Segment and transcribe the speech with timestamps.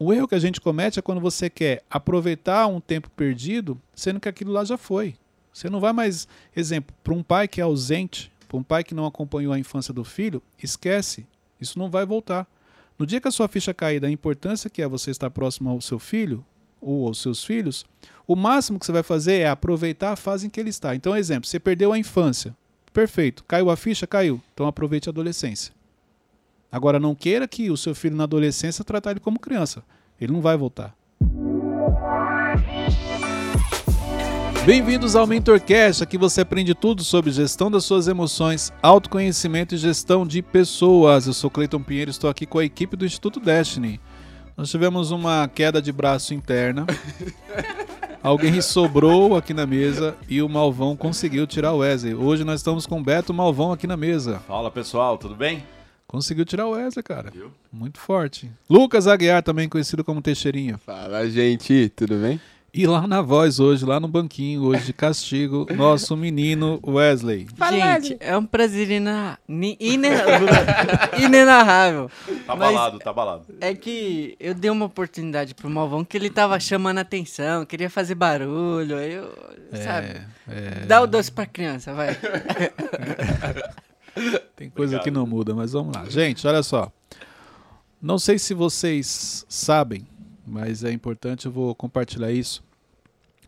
[0.00, 4.18] o erro que a gente comete é quando você quer aproveitar um tempo perdido, sendo
[4.18, 5.14] que aquilo lá já foi.
[5.52, 6.26] Você não vai mais.
[6.56, 9.92] Exemplo, para um pai que é ausente, para um pai que não acompanhou a infância
[9.92, 11.26] do filho, esquece.
[11.60, 12.48] Isso não vai voltar.
[12.98, 15.82] No dia que a sua ficha cair da importância que é você estar próximo ao
[15.82, 16.42] seu filho
[16.80, 17.84] ou aos seus filhos,
[18.26, 20.94] o máximo que você vai fazer é aproveitar a fase em que ele está.
[20.94, 22.56] Então, exemplo, você perdeu a infância.
[22.90, 23.44] Perfeito.
[23.44, 24.06] Caiu a ficha?
[24.06, 24.40] Caiu.
[24.54, 25.74] Então aproveite a adolescência.
[26.72, 29.82] Agora, não queira que o seu filho na adolescência tratar ele como criança.
[30.20, 30.94] Ele não vai voltar.
[34.64, 40.24] Bem-vindos ao MentorCast, aqui você aprende tudo sobre gestão das suas emoções, autoconhecimento e gestão
[40.24, 41.26] de pessoas.
[41.26, 43.98] Eu sou Cleiton Pinheiro, estou aqui com a equipe do Instituto Destiny.
[44.56, 46.86] Nós tivemos uma queda de braço interna.
[48.22, 52.14] Alguém sobrou aqui na mesa e o Malvão conseguiu tirar o Wesley.
[52.14, 54.40] Hoje nós estamos com o Beto Malvão aqui na mesa.
[54.46, 55.64] Fala pessoal, tudo bem?
[56.10, 57.30] Conseguiu tirar o Wesley, cara.
[57.30, 57.52] Viu?
[57.72, 58.50] Muito forte.
[58.68, 60.76] Lucas Aguiar, também conhecido como Teixeirinha.
[60.78, 62.40] Fala, gente, tudo bem?
[62.74, 67.46] E lá na voz hoje, lá no banquinho, hoje de castigo, nosso menino Wesley.
[67.56, 69.38] Fala, gente, é um prazer ina...
[71.16, 72.10] inenarrável.
[72.44, 73.44] Tá balado, tá balado.
[73.60, 78.16] É que eu dei uma oportunidade pro Malvão que ele tava chamando atenção, queria fazer
[78.16, 79.32] barulho, aí eu,
[79.70, 80.20] é, sabe?
[80.48, 80.86] É...
[80.86, 82.18] Dá o doce pra criança, vai.
[84.56, 85.04] Tem coisa Obrigado.
[85.04, 86.04] que não muda, mas vamos lá.
[86.08, 86.92] Gente, olha só.
[88.00, 90.06] Não sei se vocês sabem,
[90.46, 92.62] mas é importante, eu vou compartilhar isso.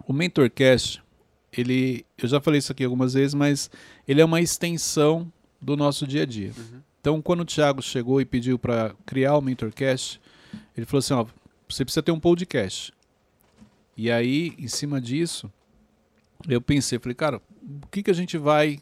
[0.06, 1.03] O MentorCast,
[1.53, 3.70] ele, eu já falei isso aqui algumas vezes, mas
[4.06, 6.53] ele é uma extensão do nosso dia a dia.
[6.56, 6.81] Uhum.
[7.00, 10.20] Então, quando o Thiago chegou e pediu para criar o MentorCast,
[10.77, 11.27] ele falou assim: ó,
[11.69, 12.93] você precisa ter um podcast.
[13.97, 15.53] E aí, em cima disso,
[16.48, 17.43] eu pensei, falei, cara,
[17.83, 18.78] o que, que a gente vai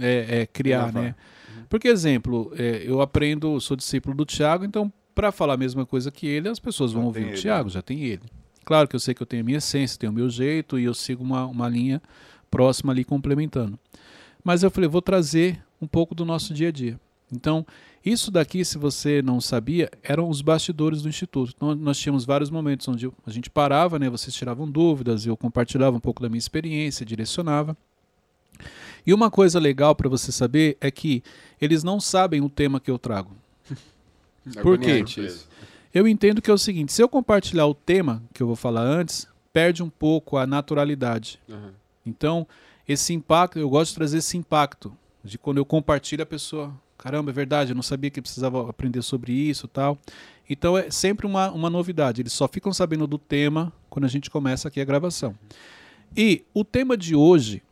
[0.00, 1.14] é, é, criar, né?
[1.48, 1.64] Uhum.
[1.68, 6.10] Porque, exemplo, é, eu aprendo, sou discípulo do Tiago, então, para falar a mesma coisa
[6.10, 8.22] que ele, as pessoas vão ouvir o Tiago, já tem ele.
[8.64, 10.84] Claro que eu sei que eu tenho a minha essência, tenho o meu jeito e
[10.84, 12.02] eu sigo uma, uma linha
[12.50, 13.78] próxima ali complementando.
[14.42, 16.98] Mas eu falei, vou trazer um pouco do nosso dia a dia.
[17.32, 17.66] Então,
[18.04, 21.52] isso daqui, se você não sabia, eram os bastidores do Instituto.
[21.56, 25.96] Então, nós tínhamos vários momentos onde a gente parava, né, vocês tiravam dúvidas, eu compartilhava
[25.96, 27.76] um pouco da minha experiência, direcionava.
[29.06, 31.22] E uma coisa legal para você saber é que
[31.60, 33.30] eles não sabem o tema que eu trago.
[34.62, 35.04] Por quê?
[35.92, 38.82] Eu entendo que é o seguinte: se eu compartilhar o tema que eu vou falar
[38.82, 41.38] antes, perde um pouco a naturalidade.
[41.48, 41.70] Uhum.
[42.04, 42.46] Então,
[42.86, 47.30] esse impacto, eu gosto de trazer esse impacto de quando eu compartilho a pessoa, caramba,
[47.30, 49.98] é verdade, eu não sabia que precisava aprender sobre isso, tal.
[50.48, 52.20] Então é sempre uma, uma novidade.
[52.20, 55.34] Eles só ficam sabendo do tema quando a gente começa aqui a gravação.
[56.14, 57.62] E o tema de hoje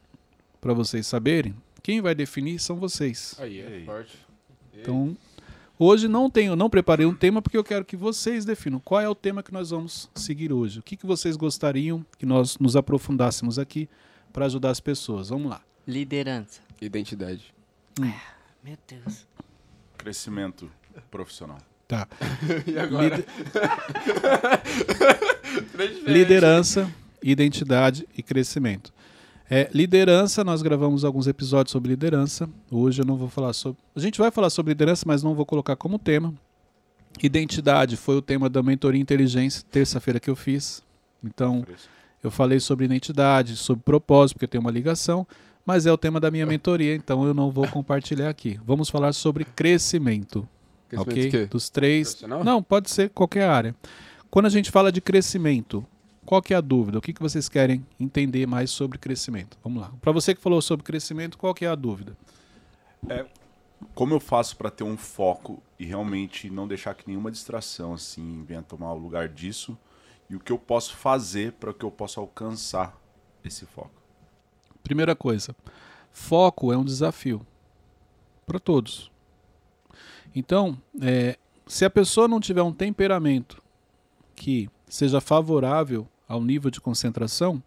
[0.63, 3.35] para vocês saberem, quem vai definir são vocês.
[3.41, 4.17] Aí, é forte.
[4.73, 5.17] Então,
[5.77, 9.09] hoje não tenho, não preparei um tema porque eu quero que vocês definam qual é
[9.09, 10.79] o tema que nós vamos seguir hoje.
[10.79, 13.89] O que, que vocês gostariam que nós nos aprofundássemos aqui
[14.33, 15.31] para ajudar as pessoas?
[15.31, 15.61] Vamos lá.
[15.87, 16.61] Liderança.
[16.81, 17.53] Identidade.
[18.01, 18.13] Hum.
[18.63, 19.27] meu Deus.
[19.99, 20.71] Crescimento
[21.11, 21.59] profissional.
[21.89, 22.07] Tá.
[22.67, 23.17] e agora?
[25.77, 26.05] Lider...
[26.07, 26.89] Liderança,
[27.21, 28.93] identidade e crescimento.
[29.51, 32.49] É, liderança, nós gravamos alguns episódios sobre liderança.
[32.71, 33.83] Hoje eu não vou falar sobre.
[33.95, 36.33] A gente vai falar sobre liderança, mas não vou colocar como tema.
[37.23, 40.83] Identidade foi o tema da mentoria inteligência, terça-feira que eu fiz.
[41.23, 41.65] Então,
[42.23, 45.27] eu falei sobre identidade, sobre propósito, porque tem uma ligação,
[45.67, 48.59] mas é o tema da minha mentoria, então eu não vou compartilhar aqui.
[48.65, 50.49] Vamos falar sobre crescimento.
[50.89, 51.47] crescimento ok?
[51.47, 52.23] Dos três.
[52.45, 53.75] Não, pode ser qualquer área.
[54.31, 55.87] Quando a gente fala de crescimento,
[56.25, 56.99] qual que é a dúvida?
[56.99, 59.59] O que, que vocês querem entender mais sobre crescimento?
[59.63, 59.93] Vamos lá.
[60.01, 62.17] Para você que falou sobre crescimento, qual que é a dúvida?
[63.09, 63.27] É,
[63.95, 68.45] como eu faço para ter um foco e realmente não deixar que nenhuma distração assim
[68.45, 69.77] venha tomar o lugar disso?
[70.31, 72.97] E o que eu posso fazer para que eu possa alcançar
[73.45, 73.91] esse foco?
[74.83, 75.55] Primeira coisa,
[76.13, 77.45] foco é um desafio
[78.47, 79.11] para todos.
[80.35, 83.63] Então, é, se a pessoa não tiver um temperamento
[84.35, 87.63] que seja favorável ao nível de concentração,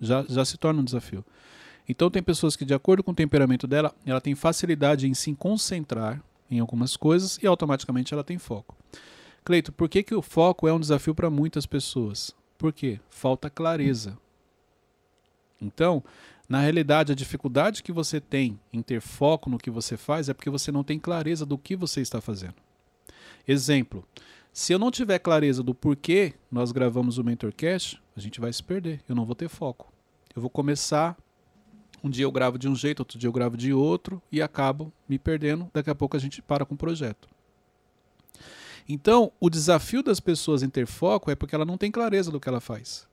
[0.00, 1.24] já, já se torna um desafio.
[1.88, 5.34] Então tem pessoas que, de acordo com o temperamento dela, ela tem facilidade em se
[5.34, 8.76] concentrar em algumas coisas e automaticamente ela tem foco.
[9.44, 12.34] Cleito, por que, que o foco é um desafio para muitas pessoas?
[12.56, 12.98] Por quê?
[13.10, 14.16] Falta clareza.
[15.60, 16.02] Então,
[16.48, 20.34] na realidade, a dificuldade que você tem em ter foco no que você faz é
[20.34, 22.54] porque você não tem clareza do que você está fazendo.
[23.46, 24.06] Exemplo:
[24.54, 28.62] se eu não tiver clareza do porquê nós gravamos o Mentorcast, a gente vai se
[28.62, 29.02] perder.
[29.08, 29.92] Eu não vou ter foco.
[30.34, 31.18] Eu vou começar,
[32.04, 34.92] um dia eu gravo de um jeito, outro dia eu gravo de outro e acabo
[35.08, 35.68] me perdendo.
[35.74, 37.28] Daqui a pouco a gente para com o projeto.
[38.88, 42.38] Então, o desafio das pessoas em ter foco é porque ela não tem clareza do
[42.38, 43.08] que ela faz.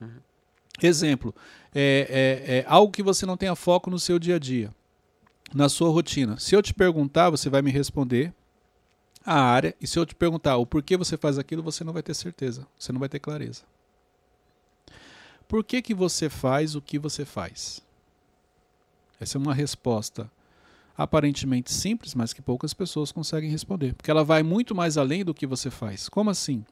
[0.00, 0.08] Uhum.
[0.82, 1.34] Exemplo,
[1.74, 4.74] é, é, é algo que você não tenha foco no seu dia a dia,
[5.54, 6.38] na sua rotina.
[6.38, 8.32] Se eu te perguntar, você vai me responder
[9.28, 12.02] a área, e se eu te perguntar o porquê você faz aquilo, você não vai
[12.02, 13.62] ter certeza, você não vai ter clareza.
[15.46, 17.82] Por que, que você faz o que você faz?
[19.20, 20.30] Essa é uma resposta
[20.96, 25.34] aparentemente simples, mas que poucas pessoas conseguem responder, porque ela vai muito mais além do
[25.34, 26.08] que você faz.
[26.08, 26.64] Como assim?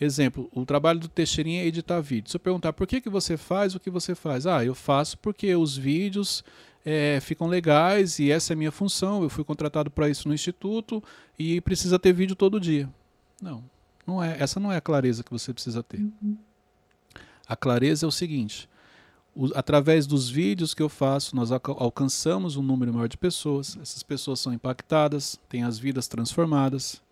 [0.00, 2.28] Exemplo, o trabalho do Teixeirinha é editar vídeo.
[2.28, 5.16] Se eu perguntar por que, que você faz o que você faz, ah, eu faço
[5.18, 6.42] porque os vídeos
[6.84, 9.22] é, ficam legais e essa é a minha função.
[9.22, 11.02] Eu fui contratado para isso no instituto
[11.38, 12.88] e precisa ter vídeo todo dia.
[13.40, 13.64] Não,
[14.06, 14.36] não é.
[14.40, 16.00] Essa não é a clareza que você precisa ter.
[16.00, 16.36] Uhum.
[17.46, 18.68] A clareza é o seguinte:
[19.34, 23.76] o, através dos vídeos que eu faço, nós alcançamos um número maior de pessoas.
[23.80, 27.02] Essas pessoas são impactadas, têm as vidas transformadas.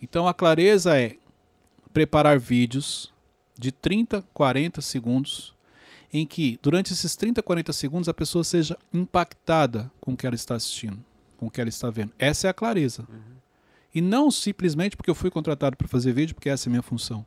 [0.00, 1.16] Então a clareza é
[1.92, 3.12] preparar vídeos
[3.58, 5.52] de 30, 40 segundos,
[6.12, 10.36] em que durante esses 30, 40 segundos a pessoa seja impactada com o que ela
[10.36, 10.98] está assistindo,
[11.36, 12.12] com o que ela está vendo.
[12.18, 13.06] Essa é a clareza.
[13.08, 13.38] Uhum.
[13.94, 16.82] E não simplesmente porque eu fui contratado para fazer vídeo, porque essa é a minha
[16.82, 17.24] função.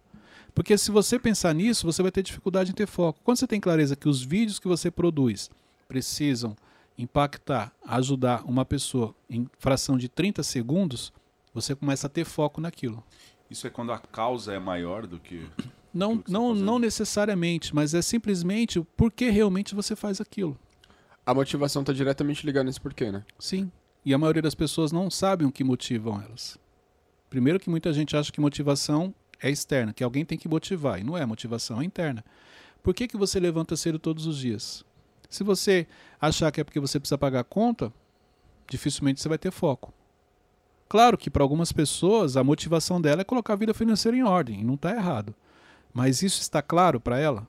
[0.53, 3.19] Porque se você pensar nisso, você vai ter dificuldade em ter foco.
[3.23, 5.49] Quando você tem clareza que os vídeos que você produz
[5.87, 6.55] precisam
[6.97, 11.11] impactar, ajudar uma pessoa em fração de 30 segundos,
[11.53, 13.03] você começa a ter foco naquilo.
[13.49, 15.45] Isso é quando a causa é maior do que.
[15.93, 20.57] Não, não, não necessariamente, mas é simplesmente o porquê realmente você faz aquilo.
[21.25, 23.23] A motivação está diretamente ligada nesse porquê, né?
[23.37, 23.71] Sim.
[24.03, 26.57] E a maioria das pessoas não sabem o que motivam elas.
[27.29, 30.99] Primeiro que muita gente acha que motivação é externa, que alguém tem que motivar.
[30.99, 32.23] E não é motivação, é interna.
[32.81, 34.83] Por que, que você levanta cedo todos os dias?
[35.29, 35.87] Se você
[36.19, 37.93] achar que é porque você precisa pagar a conta,
[38.69, 39.93] dificilmente você vai ter foco.
[40.89, 44.59] Claro que para algumas pessoas a motivação dela é colocar a vida financeira em ordem,
[44.59, 45.33] e não está errado.
[45.93, 47.47] Mas isso está claro para ela?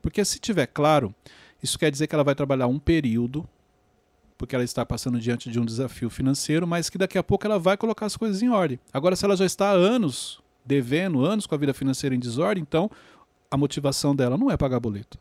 [0.00, 1.14] Porque se tiver claro,
[1.62, 3.46] isso quer dizer que ela vai trabalhar um período,
[4.38, 7.58] porque ela está passando diante de um desafio financeiro, mas que daqui a pouco ela
[7.58, 8.78] vai colocar as coisas em ordem.
[8.92, 12.62] Agora, se ela já está há anos devendo, anos com a vida financeira em desordem,
[12.62, 12.90] então
[13.50, 15.18] a motivação dela não é pagar boleto.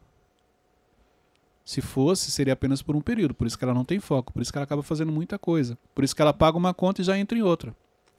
[1.65, 3.33] Se fosse, seria apenas por um período.
[3.33, 4.33] Por isso que ela não tem foco.
[4.33, 5.77] Por isso que ela acaba fazendo muita coisa.
[5.93, 7.75] Por isso que ela paga uma conta e já entra em outra.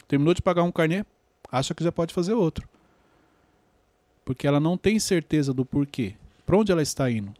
[0.06, 1.04] Terminou de pagar um carnê,
[1.50, 2.68] acha que já pode fazer outro.
[4.24, 6.14] Porque ela não tem certeza do porquê.
[6.44, 7.32] Para onde ela está indo.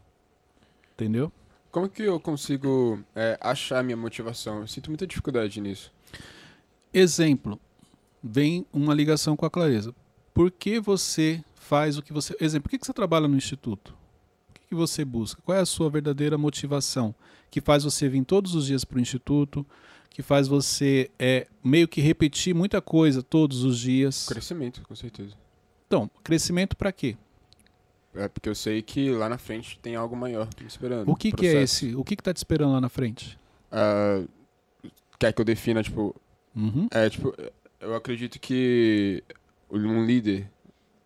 [0.95, 1.33] Entendeu?
[1.71, 4.61] Como que eu consigo é, achar minha motivação?
[4.61, 5.93] Eu sinto muita dificuldade nisso.
[6.93, 7.59] Exemplo.
[8.23, 9.95] Vem uma ligação com a clareza.
[10.35, 12.37] Por que você faz o que você.
[12.41, 13.95] Exemplo, por que você trabalha no instituto?
[14.71, 15.43] que você busca?
[15.43, 17.13] Qual é a sua verdadeira motivação?
[17.51, 19.67] Que faz você vir todos os dias para o instituto,
[20.09, 24.29] que faz você é, meio que repetir muita coisa todos os dias.
[24.29, 25.35] Crescimento, com certeza.
[25.91, 27.17] Então, crescimento para quê?
[28.15, 31.11] É porque eu sei que lá na frente tem algo maior me esperando.
[31.11, 31.97] O que, que é esse?
[31.97, 33.37] O que está te esperando lá na frente?
[33.73, 34.29] Uh,
[35.19, 36.15] quer que eu defina, tipo.
[36.55, 36.87] Uhum.
[36.93, 37.35] É, tipo,
[37.81, 39.25] eu acredito que
[39.69, 40.49] um líder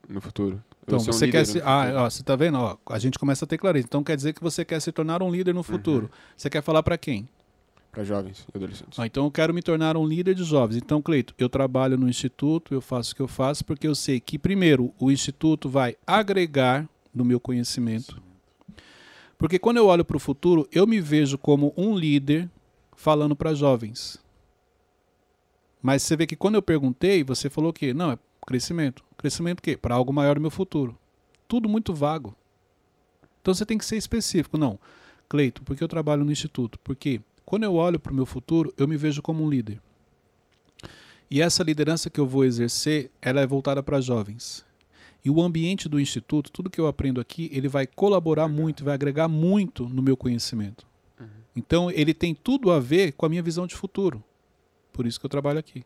[0.07, 1.63] no futuro então, você, um quer se.
[1.63, 2.59] Ah, ó, você tá vendo?
[2.59, 3.87] Ó, a gente começa a ter clareza.
[3.87, 5.65] Então quer dizer que você quer se tornar um líder no uhum.
[5.65, 6.05] futuro.
[6.05, 6.19] Uhum.
[6.37, 7.27] Você quer falar para quem?
[7.95, 8.99] Para jovens e adolescentes.
[8.99, 10.77] Ah, então eu quero me tornar um líder de jovens.
[10.77, 14.19] Então, Cleito, eu trabalho no instituto, eu faço o que eu faço, porque eu sei
[14.19, 18.21] que, primeiro, o instituto vai agregar no meu conhecimento.
[19.39, 22.51] Porque quando eu olho para o futuro, eu me vejo como um líder
[22.97, 24.19] falando para jovens.
[25.81, 29.05] Mas você vê que quando eu perguntei, você falou que não, é crescimento.
[29.17, 29.77] Crescimento quê?
[29.77, 30.99] Para algo maior no meu futuro.
[31.47, 32.35] Tudo muito vago.
[33.41, 34.59] Então você tem que ser específico.
[34.59, 34.79] Não,
[35.29, 36.79] Cleito, porque eu trabalho no instituto?
[36.83, 39.81] Porque quando eu olho para o meu futuro, eu me vejo como um líder.
[41.31, 44.65] E essa liderança que eu vou exercer, ela é voltada para jovens.
[45.25, 48.95] E o ambiente do instituto, tudo que eu aprendo aqui, ele vai colaborar muito, vai
[48.95, 50.87] agregar muito no meu conhecimento.
[51.19, 51.27] Uhum.
[51.57, 54.23] Então, ele tem tudo a ver com a minha visão de futuro.
[54.93, 55.85] Por isso que eu trabalho aqui.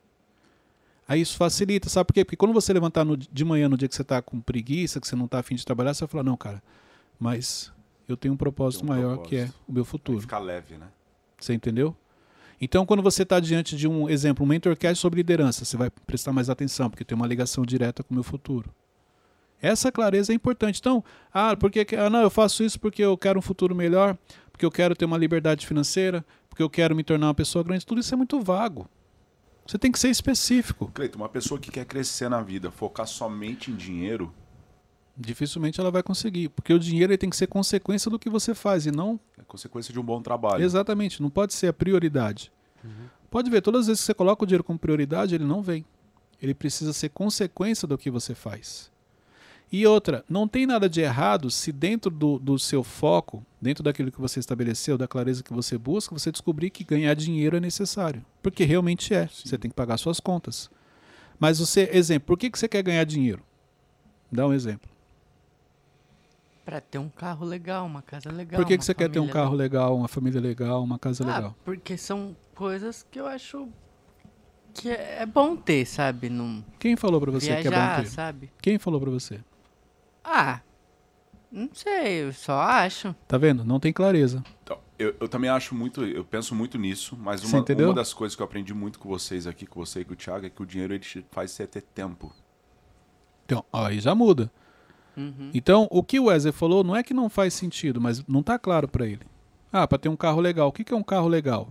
[1.06, 2.24] Aí isso facilita, sabe por quê?
[2.24, 5.08] Porque quando você levantar no, de manhã, no dia que você está com preguiça, que
[5.08, 6.62] você não está afim de trabalhar, você vai falar, não, cara,
[7.18, 7.72] mas
[8.06, 9.28] eu tenho um propósito um maior propósito.
[9.30, 10.20] que é o meu futuro.
[10.20, 10.88] ficar leve, né?
[11.38, 11.96] Você entendeu?
[12.60, 16.32] Então, quando você está diante de um exemplo, um mentorcast sobre liderança, você vai prestar
[16.32, 18.68] mais atenção, porque tem uma ligação direta com o meu futuro.
[19.60, 20.80] Essa clareza é importante.
[20.80, 24.16] Então, ah, porque ah, não, eu faço isso porque eu quero um futuro melhor,
[24.50, 27.86] porque eu quero ter uma liberdade financeira, porque eu quero me tornar uma pessoa grande.
[27.86, 28.88] Tudo isso é muito vago.
[29.66, 30.90] Você tem que ser específico.
[30.94, 34.32] Cleito, uma pessoa que quer crescer na vida, focar somente em dinheiro.
[35.18, 36.48] Dificilmente ela vai conseguir.
[36.48, 39.18] Porque o dinheiro tem que ser consequência do que você faz e não.
[39.36, 40.62] É consequência de um bom trabalho.
[40.62, 41.20] Exatamente.
[41.20, 42.52] Não pode ser a prioridade.
[42.84, 43.08] Uhum.
[43.30, 45.84] Pode ver, todas as vezes que você coloca o dinheiro como prioridade, ele não vem.
[46.40, 48.90] Ele precisa ser consequência do que você faz.
[49.70, 54.10] E outra, não tem nada de errado se dentro do, do seu foco, dentro daquilo
[54.10, 58.24] que você estabeleceu, da clareza que você busca, você descobrir que ganhar dinheiro é necessário.
[58.42, 59.26] Porque realmente é.
[59.26, 59.48] Sim.
[59.48, 60.70] Você tem que pagar suas contas.
[61.38, 63.42] Mas você, exemplo, por que, que você quer ganhar dinheiro?
[64.32, 64.88] Dá um exemplo.
[66.68, 68.60] Para ter um carro legal, uma casa legal.
[68.60, 71.34] Por que, que você quer ter um carro legal, uma família legal, uma casa ah,
[71.34, 71.56] legal?
[71.64, 73.70] Porque são coisas que eu acho
[74.74, 76.28] que é bom ter, sabe?
[76.28, 78.08] Num Quem falou para você Viajar, que é bom ter?
[78.10, 78.52] sabe?
[78.60, 79.40] Quem falou para você?
[80.22, 80.60] Ah,
[81.50, 83.16] não sei, eu só acho.
[83.26, 83.64] Tá vendo?
[83.64, 84.44] Não tem clareza.
[84.62, 88.36] Então, eu, eu também acho muito, eu penso muito nisso, mas uma, uma das coisas
[88.36, 90.62] que eu aprendi muito com vocês aqui, com você e com o Thiago, é que
[90.62, 92.30] o dinheiro ele faz você ter tempo.
[93.46, 94.52] Então, aí já muda.
[95.18, 95.50] Uhum.
[95.52, 98.56] Então, o que o Wesley falou não é que não faz sentido, mas não está
[98.56, 99.26] claro para ele.
[99.72, 100.68] Ah, para ter um carro legal.
[100.68, 101.68] O que, que é um carro legal?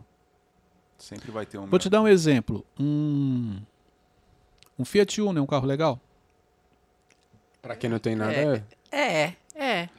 [0.98, 1.66] Sempre vai ter um.
[1.66, 2.66] Vou te dar um exemplo.
[2.78, 3.58] Um,
[4.78, 6.00] um Fiat Uno é um carro legal?
[7.62, 8.64] Para quem não tem nada é.
[8.92, 9.38] É, é.
[9.56, 9.90] é.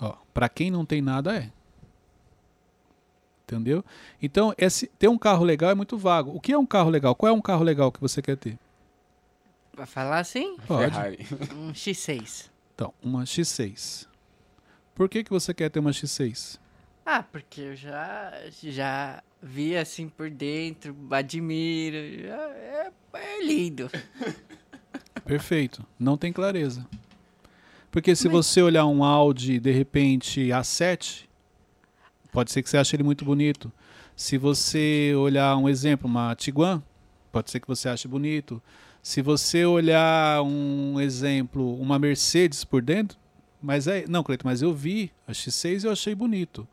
[0.00, 1.50] Ó, para quem não tem nada é.
[3.44, 3.84] Entendeu?
[4.20, 6.32] Então, esse, ter um carro legal é muito vago.
[6.34, 7.14] O que é um carro legal?
[7.14, 8.58] Qual é um carro legal que você quer ter?
[9.72, 10.56] Vai falar assim?
[10.66, 10.90] Pode.
[10.90, 11.26] Ferrari.
[11.54, 12.50] Um X6.
[12.76, 14.06] Então, uma X6.
[14.94, 16.58] Por que, que você quer ter uma X6?
[17.06, 21.96] Ah, porque eu já, já vi assim por dentro, admiro.
[21.96, 23.90] É, é lindo.
[25.24, 25.86] Perfeito.
[25.98, 26.86] Não tem clareza.
[27.90, 28.32] Porque se Mas...
[28.46, 31.24] você olhar um Audi, de repente, A7,
[32.30, 33.72] pode ser que você ache ele muito bonito.
[34.14, 36.82] Se você olhar um exemplo, uma Tiguan,
[37.32, 38.62] pode ser que você ache bonito.
[39.06, 43.16] Se você olhar um exemplo, uma Mercedes por dentro,
[43.62, 46.66] mas é, não, Cleiton, mas eu vi a X6 e eu achei bonito.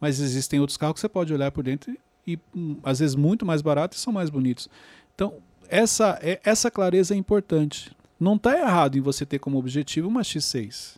[0.00, 1.92] Mas existem outros carros que você pode olhar por dentro
[2.24, 4.68] e, hum, às vezes muito mais baratos e são mais bonitos.
[5.16, 5.34] Então,
[5.68, 7.90] essa, é, essa clareza é importante.
[8.20, 10.94] Não está errado em você ter como objetivo uma X6.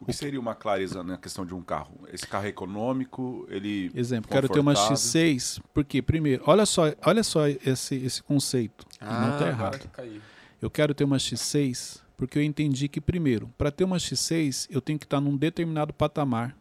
[0.00, 1.92] O que seria uma clareza na questão de um carro?
[2.12, 3.90] Esse carro é econômico, ele.
[3.94, 8.86] Exemplo, quero ter uma X6, porque, primeiro, olha só, olha só esse, esse conceito.
[9.00, 9.90] Ah, não está errado.
[10.60, 14.80] Eu quero ter uma X6 porque eu entendi que, primeiro, para ter uma X6, eu
[14.80, 16.54] tenho que estar num determinado patamar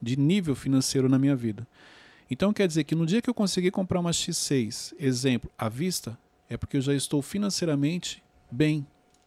[0.00, 1.68] de nível financeiro na minha vida.
[2.30, 6.18] Então quer dizer que no dia que eu conseguir comprar uma X6, exemplo, à vista,
[6.48, 8.86] é porque eu já estou financeiramente bem.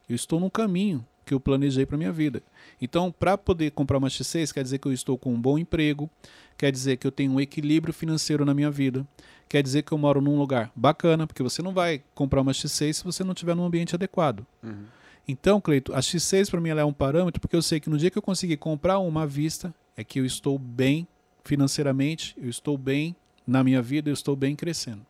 [0.10, 2.42] Eu estou no caminho que eu planejei para minha vida.
[2.82, 6.10] Então, para poder comprar uma X6, quer dizer que eu estou com um bom emprego,
[6.58, 9.08] quer dizer que eu tenho um equilíbrio financeiro na minha vida,
[9.48, 12.94] quer dizer que eu moro num lugar bacana, porque você não vai comprar uma X6
[12.94, 14.46] se você não estiver num ambiente adequado.
[14.62, 14.86] Uhum.
[15.28, 18.10] Então, Cleito, a X6 para mim é um parâmetro porque eu sei que no dia
[18.10, 21.08] que eu conseguir comprar uma à vista, é que eu estou bem
[21.44, 23.16] financeiramente, eu estou bem
[23.46, 25.06] na minha vida, eu estou bem crescendo.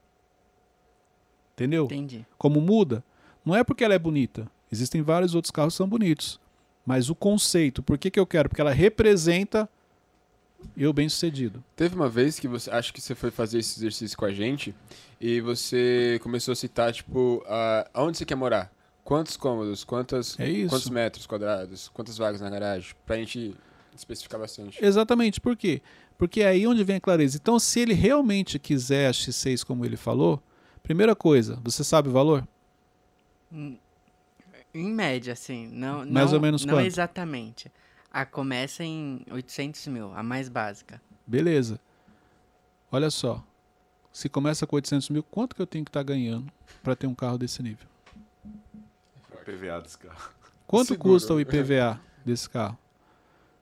[1.53, 1.85] Entendeu?
[1.85, 2.25] Entendi.
[2.37, 3.03] Como muda?
[3.45, 4.49] Não é porque ela é bonita.
[4.73, 6.39] Existem vários outros carros que são bonitos.
[6.85, 8.49] Mas o conceito, por que, que eu quero?
[8.49, 9.69] Porque ela representa
[10.75, 11.63] eu bem sucedido.
[11.75, 14.73] Teve uma vez que você, acho que você foi fazer esse exercício com a gente
[15.19, 18.71] e você começou a citar, tipo, uh, aonde você quer morar?
[19.03, 19.83] Quantos cômodos?
[19.83, 21.89] Quantas, é quantos metros quadrados?
[21.89, 22.95] Quantas vagas na garagem?
[23.05, 23.55] Pra gente
[23.95, 24.83] especificar bastante.
[24.83, 25.81] Exatamente, por quê?
[26.17, 27.37] Porque é aí onde vem a clareza.
[27.37, 30.41] Então, se ele realmente quiser a X6 como ele falou,
[30.81, 32.47] primeira coisa, você sabe o valor?
[33.51, 33.77] Hum,
[34.73, 35.67] em média, assim.
[35.67, 36.85] Não, Mais não, ou menos Não quanto?
[36.85, 37.71] exatamente.
[38.11, 41.01] A começa em 800 mil, a mais básica.
[41.25, 41.79] Beleza.
[42.91, 43.43] Olha só.
[44.11, 46.51] Se começa com 800 mil, quanto que eu tenho que estar tá ganhando
[46.83, 47.87] para ter um carro desse nível?
[49.31, 50.31] O IPVA desse carro.
[50.67, 51.13] Quanto Seguro.
[51.13, 52.77] custa o IPVA desse carro?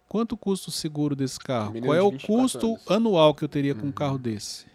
[0.07, 1.73] Quanto custa o seguro desse carro?
[1.81, 2.91] Qual é o custo anos.
[2.91, 4.65] anual que eu teria com um carro desse?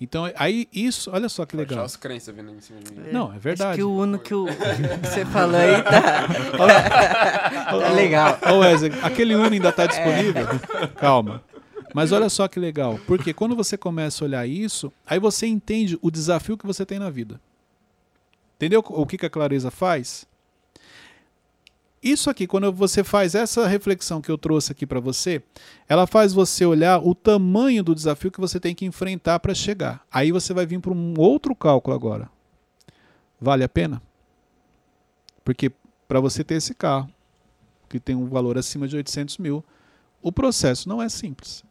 [0.00, 1.84] Então, aí isso, olha só que legal.
[1.84, 3.12] as crenças vindo em cima de mim.
[3.12, 3.70] Não, é verdade.
[3.70, 6.28] Acho que o Uno que, o, que você falou aí tá,
[7.70, 8.38] tá legal.
[8.50, 10.46] Ô Wesley, aquele Uno ainda está disponível?
[10.82, 10.86] É.
[10.88, 11.42] Calma.
[11.94, 15.96] Mas olha só que legal, porque quando você começa a olhar isso, aí você entende
[16.02, 17.40] o desafio que você tem na vida.
[18.56, 20.26] Entendeu o que, que a clareza faz?
[22.04, 25.42] Isso aqui, quando você faz essa reflexão que eu trouxe aqui para você,
[25.88, 30.04] ela faz você olhar o tamanho do desafio que você tem que enfrentar para chegar.
[30.12, 32.30] Aí você vai vir para um outro cálculo agora.
[33.40, 34.02] Vale a pena?
[35.42, 35.72] Porque
[36.06, 37.08] para você ter esse carro,
[37.88, 39.64] que tem um valor acima de 800 mil,
[40.20, 41.64] o processo não é simples.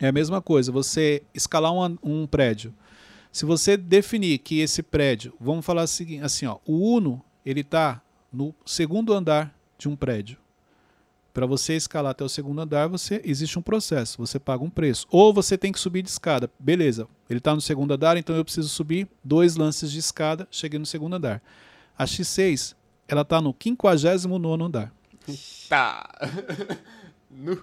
[0.00, 2.74] É a mesma coisa, você escalar um, um prédio.
[3.30, 8.02] Se você definir que esse prédio, vamos falar assim, assim ó, o Uno, ele está
[8.32, 10.38] no segundo andar de um prédio.
[11.32, 15.06] Para você escalar até o segundo andar, você existe um processo, você paga um preço.
[15.10, 16.50] Ou você tem que subir de escada.
[16.58, 20.78] Beleza, ele está no segundo andar, então eu preciso subir dois lances de escada, cheguei
[20.78, 21.40] no segundo andar.
[21.96, 22.74] A X6,
[23.06, 24.92] ela está no 59 andar.
[25.68, 26.10] Tá.
[27.30, 27.62] no.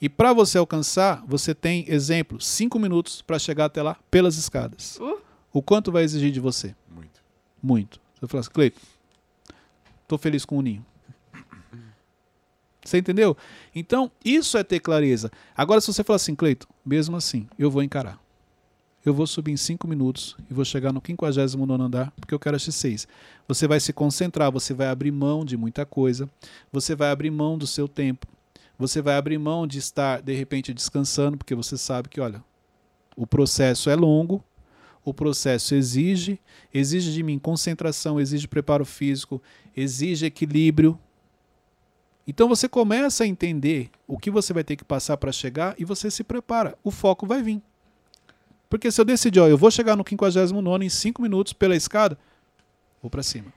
[0.00, 4.98] E para você alcançar, você tem, exemplo, cinco minutos para chegar até lá pelas escadas.
[5.00, 5.18] Uh.
[5.52, 6.74] O quanto vai exigir de você?
[6.88, 7.22] Muito.
[7.62, 8.00] Muito.
[8.20, 8.80] Você fala assim, Cleiton,
[10.06, 10.84] tô feliz com o ninho.
[12.84, 13.36] Você entendeu?
[13.74, 15.30] Então, isso é ter clareza.
[15.56, 18.20] Agora, se você falar assim, Cleiton, mesmo assim, eu vou encarar.
[19.04, 22.56] Eu vou subir em 5 minutos e vou chegar no 59 andar, porque eu quero
[22.56, 23.06] a X6.
[23.46, 26.28] Você vai se concentrar, você vai abrir mão de muita coisa,
[26.72, 28.26] você vai abrir mão do seu tempo,
[28.78, 32.42] você vai abrir mão de estar, de repente, descansando, porque você sabe que, olha,
[33.14, 34.42] o processo é longo,
[35.04, 36.40] o processo exige,
[36.72, 39.42] exige de mim concentração, exige preparo físico,
[39.76, 40.98] exige equilíbrio,
[42.26, 45.84] então você começa a entender o que você vai ter que passar para chegar e
[45.84, 46.76] você se prepara.
[46.82, 47.60] O foco vai vir.
[48.68, 52.18] Porque se eu decidir, ó, eu vou chegar no 59 em 5 minutos pela escada,
[53.00, 53.52] vou para cima.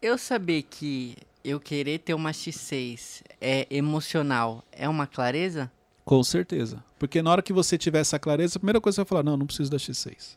[0.00, 5.70] Eu saber que eu querer ter uma X6 é emocional, é uma clareza?
[6.10, 6.82] Com certeza.
[6.98, 9.22] Porque na hora que você tiver essa clareza, a primeira coisa que você vai falar,
[9.22, 10.36] não, não preciso da X6.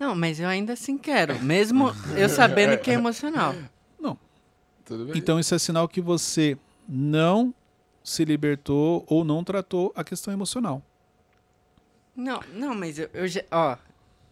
[0.00, 3.54] Não, mas eu ainda assim quero, mesmo eu sabendo que é emocional.
[5.14, 6.56] Então isso é sinal que você
[6.88, 7.54] não
[8.02, 10.82] se libertou ou não tratou a questão emocional.
[12.16, 13.76] Não, não, mas eu, eu já, ó,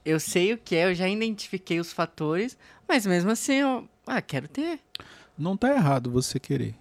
[0.06, 2.56] eu sei o que é, eu já identifiquei os fatores,
[2.88, 4.80] mas mesmo assim eu, ah, quero ter.
[5.36, 6.74] Não está errado você querer.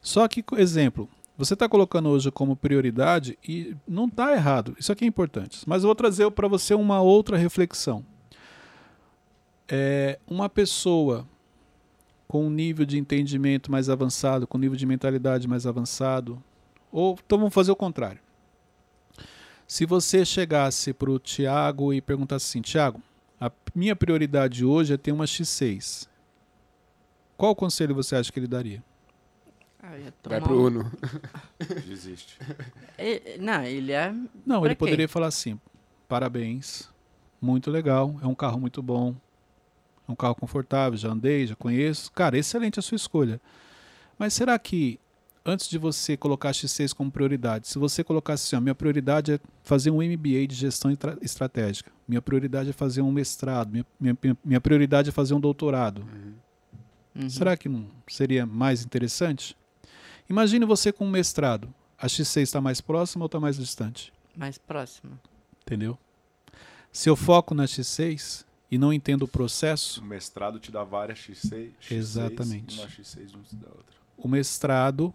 [0.00, 4.74] Só que, exemplo, você está colocando hoje como prioridade e não está errado.
[4.78, 5.60] Isso aqui é importante.
[5.66, 8.04] Mas eu vou trazer para você uma outra reflexão.
[9.68, 11.26] É, uma pessoa
[12.26, 16.42] com um nível de entendimento mais avançado, com um nível de mentalidade mais avançado.
[16.90, 18.20] Ou então vamos fazer o contrário.
[19.66, 23.02] Se você chegasse para o Tiago e perguntasse assim, Tiago,
[23.38, 26.08] a minha prioridade hoje é ter uma X6.
[27.36, 28.82] Qual conselho você acha que ele daria?
[29.88, 30.90] Ah, Vai pro Uno.
[31.86, 32.38] Desiste.
[32.98, 34.12] É, não, ele é.
[34.44, 34.78] Não, ele quê?
[34.78, 35.60] poderia falar assim:
[36.08, 36.90] parabéns,
[37.40, 39.14] muito legal, é um carro muito bom,
[40.08, 42.10] é um carro confortável, já andei, já conheço.
[42.10, 43.40] Cara, excelente a sua escolha.
[44.18, 44.98] Mas será que
[45.44, 49.34] antes de você colocar a X6 como prioridade, se você colocasse assim, ó, minha prioridade
[49.34, 50.90] é fazer um MBA de gestão
[51.22, 56.00] estratégica, minha prioridade é fazer um mestrado, minha, minha, minha prioridade é fazer um doutorado,
[56.00, 57.22] uhum.
[57.22, 57.30] uhum.
[57.30, 59.56] será que não seria mais interessante?
[60.28, 64.12] Imagine você com um mestrado, a X6 está mais próxima ou está mais distante?
[64.36, 65.18] Mais próxima.
[65.62, 65.98] Entendeu?
[66.92, 70.00] Se eu foco na X6, e não entendo o processo.
[70.00, 71.70] O mestrado te dá várias X6.
[71.80, 72.78] X6 Exatamente.
[72.78, 73.96] Uma X6 não te dá outra.
[74.16, 75.14] O mestrado,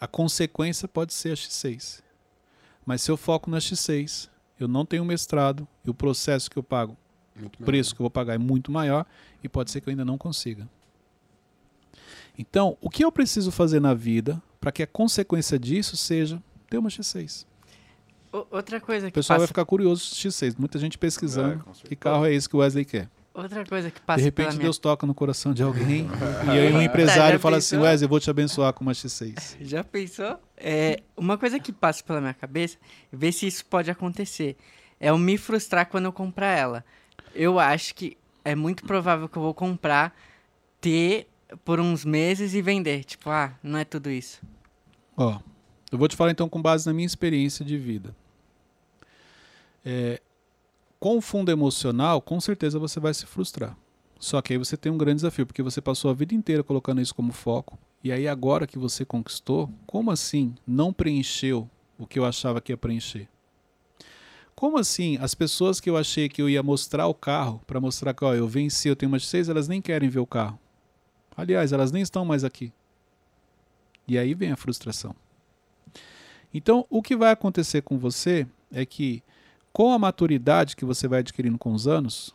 [0.00, 2.02] a consequência pode ser a X6.
[2.86, 6.62] Mas se eu foco na X6, eu não tenho mestrado e o processo que eu
[6.62, 6.96] pago,
[7.34, 9.06] muito o preço que eu vou pagar é muito maior
[9.42, 10.68] e pode ser que eu ainda não consiga.
[12.38, 16.78] Então, o que eu preciso fazer na vida para que a consequência disso seja ter
[16.78, 17.46] uma X6?
[18.32, 19.40] Outra coisa que O pessoal passa...
[19.40, 20.54] vai ficar curioso X6.
[20.58, 23.08] Muita gente pesquisando é, que carro é esse que o Wesley quer.
[23.32, 24.82] Outra coisa que passa De repente Deus minha...
[24.82, 26.08] toca no coração de alguém
[26.46, 27.86] e aí um empresário tá, fala assim, pensou?
[27.86, 29.56] assim, Wesley, eu vou te abençoar com uma X6.
[29.62, 30.38] Já pensou?
[30.56, 32.76] É, uma coisa que passa pela minha cabeça,
[33.12, 34.56] ver se isso pode acontecer,
[34.98, 36.84] é eu me frustrar quando eu comprar ela.
[37.34, 40.14] Eu acho que é muito provável que eu vou comprar,
[40.80, 41.29] ter
[41.64, 43.04] por uns meses e vender.
[43.04, 44.40] Tipo, ah, não é tudo isso.
[45.16, 45.38] Ó,
[45.90, 48.14] eu vou te falar então com base na minha experiência de vida.
[49.84, 50.20] É,
[50.98, 53.76] com o fundo emocional, com certeza você vai se frustrar.
[54.18, 57.00] Só que aí você tem um grande desafio, porque você passou a vida inteira colocando
[57.00, 62.18] isso como foco, e aí agora que você conquistou, como assim não preencheu o que
[62.18, 63.28] eu achava que ia preencher?
[64.54, 68.12] Como assim as pessoas que eu achei que eu ia mostrar o carro, para mostrar
[68.12, 70.58] que ó, eu venci, eu tenho uma X6, elas nem querem ver o carro.
[71.40, 72.70] Aliás, elas nem estão mais aqui.
[74.06, 75.14] E aí vem a frustração.
[76.52, 79.22] Então, o que vai acontecer com você é que
[79.72, 82.34] com a maturidade que você vai adquirindo com os anos,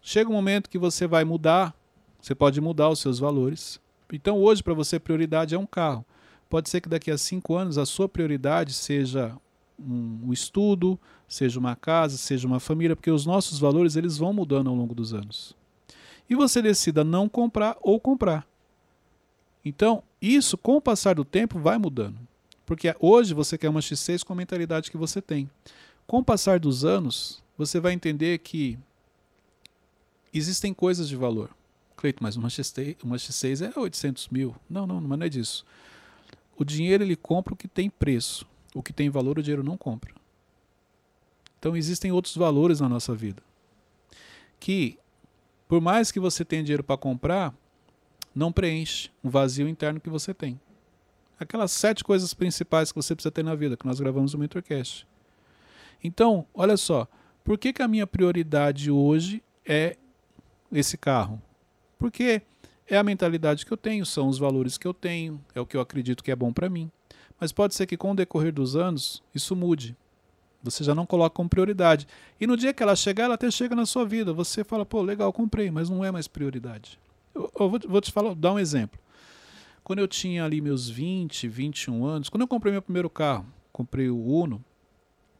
[0.00, 1.74] chega um momento que você vai mudar,
[2.20, 3.80] você pode mudar os seus valores.
[4.12, 6.04] Então, hoje, para você, prioridade é um carro.
[6.48, 9.36] Pode ser que daqui a cinco anos a sua prioridade seja
[9.76, 14.70] um, estudo, seja uma casa, seja uma família, porque os nossos valores eles vão mudando
[14.70, 15.55] ao longo dos anos.
[16.28, 18.46] E você decida não comprar ou comprar.
[19.64, 22.18] Então, isso, com o passar do tempo, vai mudando.
[22.64, 25.48] Porque hoje você quer uma X6 com a mentalidade que você tem.
[26.06, 28.78] Com o passar dos anos, você vai entender que
[30.32, 31.50] existem coisas de valor.
[31.96, 34.54] Cleito, mas uma X6, uma X6 é 800 mil.
[34.68, 35.64] Não, não, mas não é disso.
[36.58, 38.46] o dinheiro ele compra o que tem preço.
[38.74, 40.14] O que tem valor, o dinheiro não compra.
[41.58, 43.42] Então existem outros valores na nossa vida.
[44.60, 44.98] Que,
[45.68, 47.54] por mais que você tenha dinheiro para comprar,
[48.34, 50.60] não preenche um vazio interno que você tem.
[51.38, 55.06] Aquelas sete coisas principais que você precisa ter na vida, que nós gravamos no Mentorcast.
[56.02, 57.08] Então, olha só,
[57.44, 59.96] por que, que a minha prioridade hoje é
[60.72, 61.40] esse carro?
[61.98, 62.42] Porque
[62.88, 65.76] é a mentalidade que eu tenho, são os valores que eu tenho, é o que
[65.76, 66.90] eu acredito que é bom para mim.
[67.40, 69.96] Mas pode ser que com o decorrer dos anos isso mude.
[70.70, 72.06] Você já não coloca como prioridade.
[72.40, 74.32] E no dia que ela chegar, ela até chega na sua vida.
[74.32, 76.98] Você fala, pô, legal, comprei, mas não é mais prioridade.
[77.34, 78.98] Eu, eu vou, vou, te falar, dar um exemplo.
[79.84, 84.10] Quando eu tinha ali meus 20, 21 anos, quando eu comprei meu primeiro carro, comprei
[84.10, 84.64] o Uno,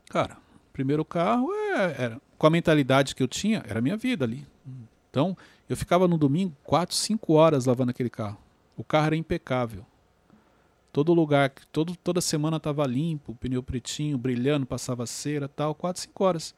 [0.08, 0.36] cara,
[0.72, 4.46] primeiro carro é, era, com a mentalidade que eu tinha, era a minha vida ali.
[5.10, 5.36] Então,
[5.68, 8.38] eu ficava no domingo 4, 5 horas lavando aquele carro.
[8.76, 9.84] O carro era impecável.
[10.96, 16.24] Todo lugar, todo, toda semana estava limpo, pneu pretinho, brilhando, passava cera, tal, 4, 5
[16.24, 16.54] horas.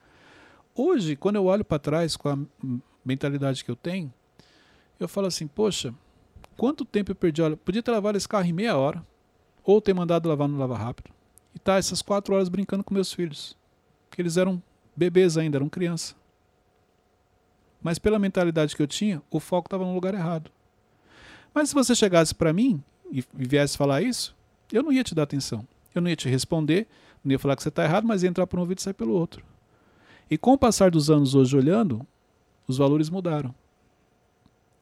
[0.73, 2.39] Hoje, quando eu olho para trás com a
[3.03, 4.13] mentalidade que eu tenho,
[4.97, 5.93] eu falo assim, poxa,
[6.55, 7.41] quanto tempo eu perdi?
[7.41, 9.05] Olha, podia ter lavado esse carro em meia hora,
[9.61, 11.11] ou ter mandado lavar no Lava Rápido.
[11.53, 13.57] E tá essas quatro horas brincando com meus filhos.
[14.09, 14.63] Porque eles eram
[14.95, 16.15] bebês ainda, eram crianças.
[17.83, 20.49] Mas pela mentalidade que eu tinha, o foco estava no lugar errado.
[21.53, 24.35] Mas se você chegasse para mim e, viesse falar isso,
[24.71, 25.67] eu não ia te dar atenção.
[25.93, 26.87] Eu não ia te responder,
[27.23, 28.93] não ia falar que você está errado, mas ia entrar por um ouvido e sair
[28.93, 29.43] pelo outro.
[30.29, 32.05] E com o passar dos anos hoje olhando,
[32.67, 33.53] os valores mudaram.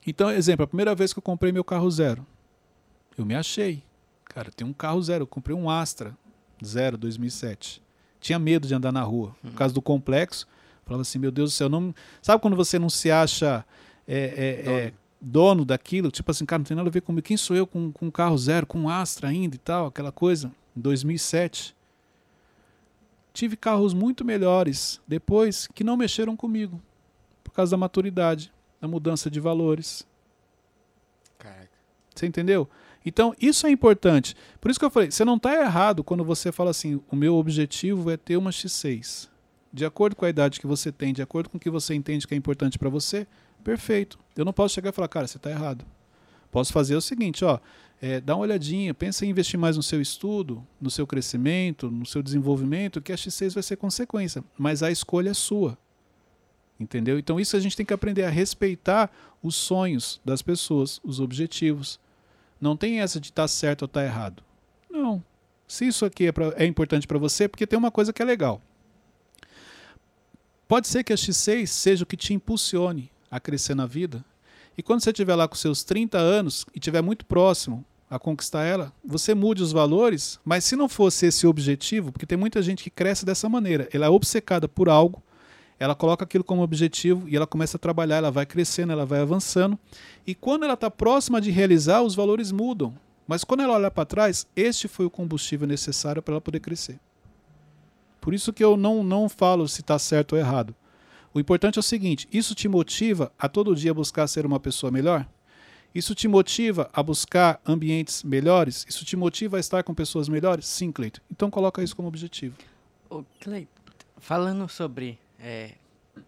[0.06, 2.26] Então, exemplo, a primeira vez que eu comprei meu carro zero,
[3.18, 3.84] eu me achei.
[4.26, 6.16] Cara, tem um carro zero, eu comprei um Astra
[6.64, 7.82] zero 2007.
[8.20, 10.48] Tinha medo de andar na rua, por causa do complexo.
[10.86, 11.94] Falava assim, meu Deus do céu, não...
[12.22, 13.66] sabe quando você não se acha
[14.08, 14.72] é, é.
[14.72, 16.12] É, dono daquilo?
[16.12, 17.26] Tipo assim, cara, não tem nada a ver comigo.
[17.26, 20.12] Quem sou eu com, com um carro zero, com um Astra ainda e tal, aquela
[20.12, 20.52] coisa.
[20.76, 21.76] Em 2007.
[23.34, 26.82] Tive carros muito melhores depois que não mexeram comigo.
[27.44, 28.52] Por causa da maturidade,
[28.82, 30.08] da mudança de valores.
[31.38, 31.70] Caraca.
[32.14, 32.70] Você entendeu?
[33.06, 34.36] Então, isso é importante.
[34.60, 37.36] Por isso que eu falei, você não está errado quando você fala assim, o meu
[37.36, 39.30] objetivo é ter uma X6
[39.72, 42.28] de acordo com a idade que você tem, de acordo com o que você entende
[42.28, 43.28] que é importante para você,
[43.68, 44.18] perfeito.
[44.34, 45.86] Eu não posso chegar e falar, cara, você está errado.
[46.50, 47.60] Posso fazer o seguinte, ó,
[48.02, 52.06] é, dá uma olhadinha, pensa em investir mais no seu estudo, no seu crescimento, no
[52.06, 55.78] seu desenvolvimento, que a X6 vai ser consequência, mas a escolha é sua.
[56.80, 57.20] Entendeu?
[57.20, 59.12] Então isso a gente tem que aprender a respeitar
[59.44, 62.00] os sonhos das pessoas, os objetivos.
[62.62, 64.42] Não tem essa de estar tá certo ou estar tá errado.
[64.90, 65.22] Não.
[65.68, 68.26] Se isso aqui é, pra, é importante para você, porque tem uma coisa que é
[68.26, 68.62] legal.
[70.70, 74.24] Pode ser que a X6 seja o que te impulsione a crescer na vida.
[74.78, 78.64] E quando você estiver lá com seus 30 anos e estiver muito próximo a conquistar
[78.64, 82.84] ela, você mude os valores, mas se não fosse esse objetivo, porque tem muita gente
[82.84, 85.22] que cresce dessa maneira, ela é obcecada por algo,
[85.80, 89.20] ela coloca aquilo como objetivo e ela começa a trabalhar, ela vai crescendo, ela vai
[89.20, 89.78] avançando,
[90.26, 92.94] e quando ela está próxima de realizar, os valores mudam.
[93.28, 96.98] Mas quando ela olha para trás, este foi o combustível necessário para ela poder crescer.
[98.22, 100.74] Por isso que eu não, não falo se está certo ou errado.
[101.34, 104.92] O importante é o seguinte: isso te motiva a todo dia buscar ser uma pessoa
[104.92, 105.28] melhor?
[105.94, 108.86] Isso te motiva a buscar ambientes melhores?
[108.88, 110.68] Isso te motiva a estar com pessoas melhores?
[110.68, 111.22] Sim, Cleito.
[111.32, 112.56] Então coloca isso como objetivo.
[113.10, 113.70] Ô, Cleito,
[114.18, 115.74] falando sobre é,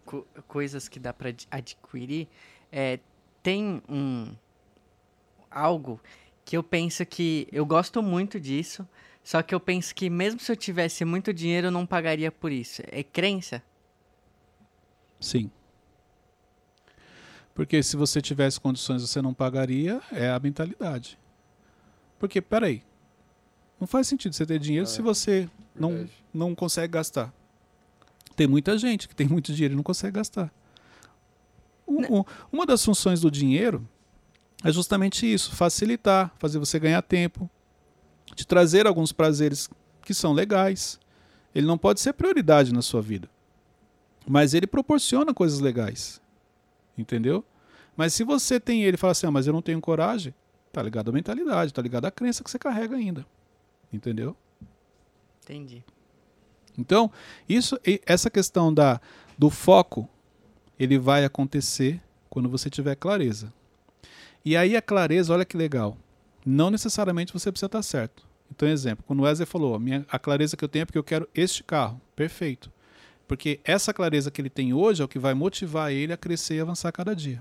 [0.04, 2.26] co coisas que dá para adquirir,
[2.72, 2.98] é,
[3.42, 4.34] tem um
[5.50, 6.00] algo
[6.44, 8.86] que eu penso que eu gosto muito disso,
[9.22, 12.50] só que eu penso que mesmo se eu tivesse muito dinheiro, eu não pagaria por
[12.50, 12.82] isso.
[12.86, 13.62] É crença?
[15.20, 15.50] Sim.
[17.54, 21.18] Porque se você tivesse condições, você não pagaria, é a mentalidade.
[22.18, 22.82] Porque, peraí,
[23.78, 27.32] não faz sentido você ter dinheiro é, se você não, não consegue gastar.
[28.34, 30.52] Tem muita gente que tem muito dinheiro e não consegue gastar.
[31.86, 33.86] Um, um, uma das funções do dinheiro
[34.64, 37.50] é justamente isso, facilitar, fazer você ganhar tempo,
[38.34, 39.68] te trazer alguns prazeres
[40.02, 41.00] que são legais.
[41.54, 43.28] Ele não pode ser prioridade na sua vida.
[44.26, 46.20] Mas ele proporciona coisas legais.
[46.96, 47.44] Entendeu?
[47.96, 50.34] Mas se você tem ele e fala assim, ah, mas eu não tenho coragem,
[50.72, 53.26] tá ligado à mentalidade, tá ligado à crença que você carrega ainda.
[53.92, 54.36] Entendeu?
[55.42, 55.84] Entendi.
[56.78, 57.10] Então,
[57.48, 59.00] isso, essa questão da,
[59.36, 60.08] do foco,
[60.78, 63.52] ele vai acontecer quando você tiver clareza.
[64.44, 65.96] E aí a clareza, olha que legal
[66.44, 68.26] não necessariamente você precisa estar certo.
[68.50, 70.98] Então, exemplo, quando o Wesley falou, a, minha, a clareza que eu tenho é porque
[70.98, 72.00] eu quero este carro.
[72.16, 72.70] Perfeito.
[73.30, 76.56] Porque essa clareza que ele tem hoje é o que vai motivar ele a crescer
[76.56, 77.40] e avançar cada dia.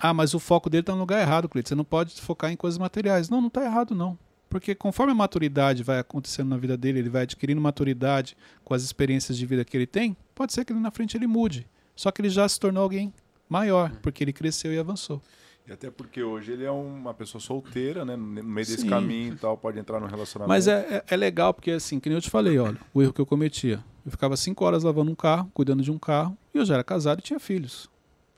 [0.00, 1.68] Ah, mas o foco dele está no lugar errado, Cleiton.
[1.68, 3.28] Você não pode focar em coisas materiais.
[3.28, 4.18] Não, não está errado, não.
[4.48, 8.82] Porque conforme a maturidade vai acontecendo na vida dele, ele vai adquirindo maturidade com as
[8.82, 11.66] experiências de vida que ele tem, pode ser que ele na frente ele mude.
[11.94, 13.12] Só que ele já se tornou alguém
[13.50, 15.20] maior, porque ele cresceu e avançou.
[15.66, 18.16] E até porque hoje ele é uma pessoa solteira, né?
[18.16, 18.88] No meio desse Sim.
[18.88, 20.48] caminho e tal, pode entrar no relacionamento.
[20.48, 23.12] Mas é, é, é legal, porque assim, que nem eu te falei, olha, o erro
[23.12, 23.82] que eu cometia.
[24.04, 26.84] Eu ficava cinco horas lavando um carro, cuidando de um carro, e eu já era
[26.84, 27.88] casado e tinha filhos.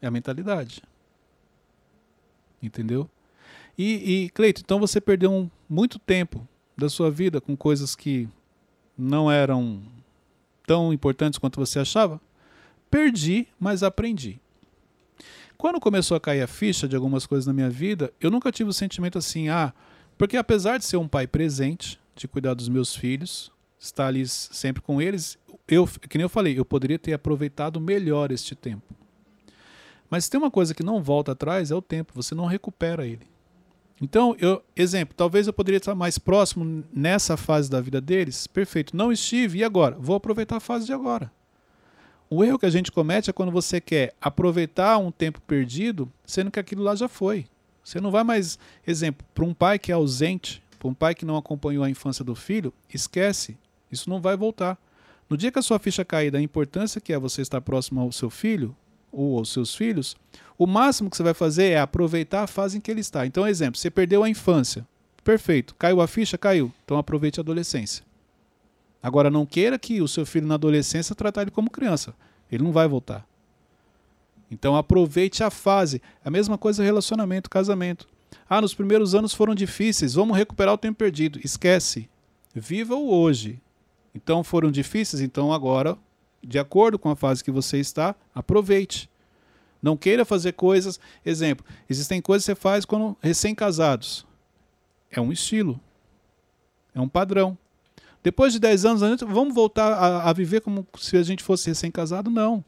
[0.03, 0.83] É a mentalidade.
[2.63, 3.09] Entendeu?
[3.77, 8.29] E, e Cleito, então você perdeu um, muito tempo da sua vida com coisas que
[8.97, 9.83] não eram
[10.67, 12.21] tão importantes quanto você achava?
[12.91, 14.41] Perdi, mas aprendi.
[15.65, 18.69] Quando começou a cair a ficha de algumas coisas na minha vida, eu nunca tive
[18.69, 19.73] o sentimento assim, ah,
[20.19, 23.51] porque apesar de ser um pai presente, de cuidar dos meus filhos,
[23.81, 28.31] estar ali sempre com eles, eu, que nem eu falei, eu poderia ter aproveitado melhor
[28.31, 28.95] este tempo.
[30.11, 33.27] Mas tem uma coisa que não volta atrás, é o tempo, você não recupera ele.
[34.03, 38.47] Então, eu, exemplo, talvez eu poderia estar mais próximo nessa fase da vida deles.
[38.47, 39.97] Perfeito, não estive, e agora?
[39.99, 41.33] Vou aproveitar a fase de agora.
[42.29, 46.51] O erro que a gente comete é quando você quer aproveitar um tempo perdido, sendo
[46.51, 47.47] que aquilo lá já foi.
[47.83, 51.27] Você não vai mais, exemplo, para um pai que é ausente, para um pai que
[51.27, 53.57] não acompanhou a infância do filho, esquece.
[53.93, 54.79] Isso não vai voltar.
[55.29, 58.11] No dia que a sua ficha cair da importância que é você estar próximo ao
[58.11, 58.75] seu filho
[59.13, 60.17] ou aos seus filhos,
[60.59, 63.27] o máximo que você vai fazer é aproveitar a fase em que ele está.
[63.27, 64.87] Então, exemplo, você perdeu a infância.
[65.23, 65.75] Perfeito.
[65.77, 66.37] Caiu a ficha?
[66.37, 66.71] Caiu.
[66.85, 68.05] Então aproveite a adolescência.
[69.05, 72.15] Agora, não queira que o seu filho na adolescência tratar ele como criança.
[72.51, 73.27] Ele não vai voltar.
[74.51, 76.01] Então aproveite a fase.
[76.25, 78.09] A mesma coisa relacionamento, casamento.
[78.49, 81.39] Ah, nos primeiros anos foram difíceis, vamos recuperar o tempo perdido.
[81.45, 82.09] Esquece.
[82.55, 83.61] Viva o hoje.
[84.15, 85.99] Então foram difíceis, então agora,
[86.43, 89.11] de acordo com a fase que você está, aproveite.
[89.83, 90.99] Não queira fazer coisas.
[91.27, 94.27] Exemplo, existem coisas que você faz quando recém-casados.
[95.11, 95.79] É um estilo.
[96.95, 97.59] É um padrão.
[98.25, 102.31] Depois de 10 anos, vamos voltar a, a viver como se a gente fosse recém-casado?
[102.31, 102.65] Não.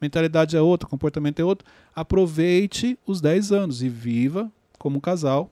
[0.00, 1.66] Mentalidade é outra, comportamento é outro.
[1.92, 5.50] Aproveite os 10 anos e viva como um casal.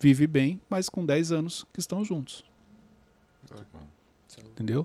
[0.00, 2.44] Vive bem, mas com 10 anos que estão juntos.
[4.50, 4.84] Entendeu?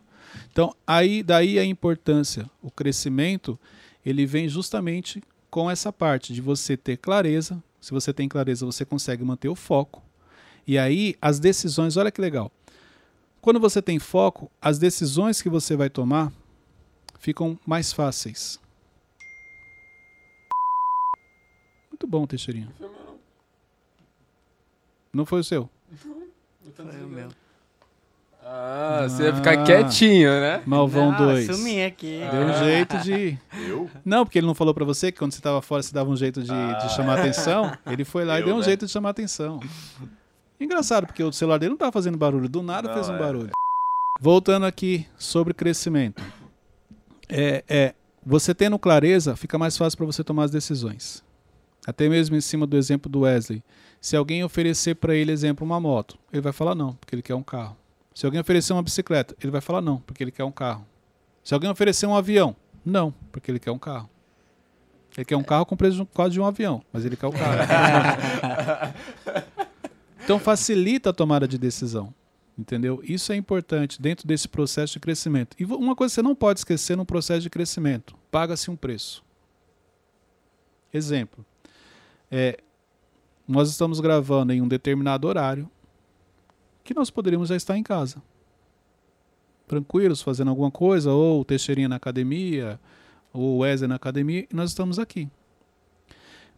[0.51, 3.59] Então, aí daí a importância, o crescimento,
[4.05, 7.63] ele vem justamente com essa parte de você ter clareza.
[7.81, 10.03] Se você tem clareza, você consegue manter o foco.
[10.67, 12.51] E aí as decisões, olha que legal.
[13.47, 16.33] Quando você tem foco, as decisões que você vai tomar
[17.17, 18.59] ficam mais fáceis.
[21.89, 22.69] Muito bom, Teixeirinho.
[25.13, 25.69] Não foi o seu?
[25.95, 27.29] Foi o meu.
[28.43, 30.61] Ah, você ia ficar quietinho, né?
[30.65, 31.45] Malvão Não, 2.
[31.45, 32.19] Sumi aqui.
[32.29, 33.39] Deu um jeito de.
[33.65, 33.89] Eu?
[34.03, 36.17] Não, porque ele não falou pra você que quando você tava fora você dava um
[36.17, 37.71] jeito de, de chamar atenção.
[37.85, 38.65] Ele foi lá e Eu, deu um né?
[38.65, 39.61] jeito de chamar atenção.
[40.59, 43.19] Engraçado, porque o celular dele não tava fazendo barulho, do nada Não, fez um é.
[43.19, 43.51] barulho.
[44.19, 46.23] Voltando aqui sobre crescimento.
[47.29, 51.23] É, é, você tendo clareza, fica mais fácil para você tomar as decisões.
[51.85, 53.63] Até mesmo em cima do exemplo do Wesley.
[54.01, 57.35] Se alguém oferecer para ele, exemplo, uma moto, ele vai falar não, porque ele quer
[57.35, 57.77] um carro.
[58.13, 60.85] Se alguém oferecer uma bicicleta, ele vai falar não, porque ele quer um carro.
[61.43, 64.09] Se alguém oferecer um avião, não, porque ele quer um carro.
[65.15, 67.57] Ele quer um carro com preço quase de um avião, mas ele quer o carro.
[70.27, 72.13] então facilita a tomada de decisão.
[72.59, 72.99] Entendeu?
[73.01, 75.55] Isso é importante dentro desse processo de crescimento.
[75.57, 79.23] E uma coisa que você não pode esquecer no processo de crescimento: paga-se um preço.
[80.93, 81.45] Exemplo.
[82.29, 82.59] É,
[83.47, 85.71] nós estamos gravando em um determinado horário
[86.83, 88.21] que nós poderíamos já estar em casa.
[89.65, 92.77] Tranquilos, fazendo alguma coisa, ou Teixeirinha na academia,
[93.31, 95.29] ou Wesley na academia, e nós estamos aqui.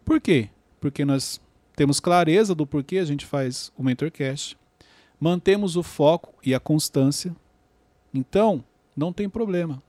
[0.04, 0.48] Por quê?
[0.80, 1.40] Porque nós
[1.76, 4.56] temos clareza do porquê a gente faz o MentorCast,
[5.18, 7.34] mantemos o foco e a constância,
[8.12, 8.64] então
[8.96, 9.82] não tem problema.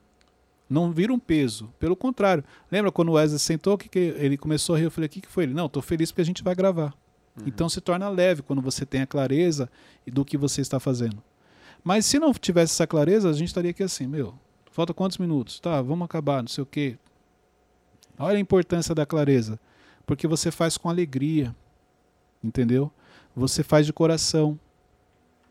[0.70, 1.68] Não vira um peso.
[1.78, 2.46] Pelo contrário.
[2.72, 4.86] Lembra quando o Wesley sentou, que, que ele começou a rir?
[4.86, 5.44] Eu falei, o que, que foi?
[5.44, 6.94] Ele, não, estou feliz porque a gente vai gravar.
[7.46, 9.70] Então se torna leve quando você tem a clareza
[10.06, 11.22] do que você está fazendo.
[11.84, 14.34] Mas se não tivesse essa clareza, a gente estaria aqui assim, meu,
[14.72, 15.60] falta quantos minutos?
[15.60, 16.98] Tá, vamos acabar, não sei o quê.
[18.18, 19.60] Olha a importância da clareza.
[20.06, 21.56] Porque você faz com alegria.
[22.44, 22.92] Entendeu?
[23.36, 24.60] Você faz de coração.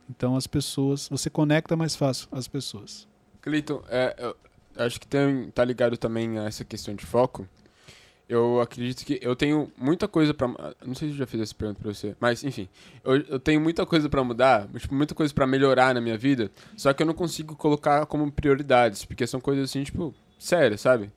[0.08, 3.06] Então as pessoas, você conecta mais fácil as pessoas.
[3.40, 4.34] Cleiton, é,
[4.76, 7.48] acho que tem, tá ligado também a essa questão de foco.
[8.28, 10.46] Eu acredito que eu tenho muita coisa pra.
[10.86, 12.68] Não sei se eu já fiz essa pergunta pra você, mas enfim.
[13.02, 16.48] Eu, eu tenho muita coisa pra mudar, tipo, muita coisa pra melhorar na minha vida,
[16.76, 21.10] só que eu não consigo colocar como prioridades, porque são coisas assim, tipo, sérias, sabe?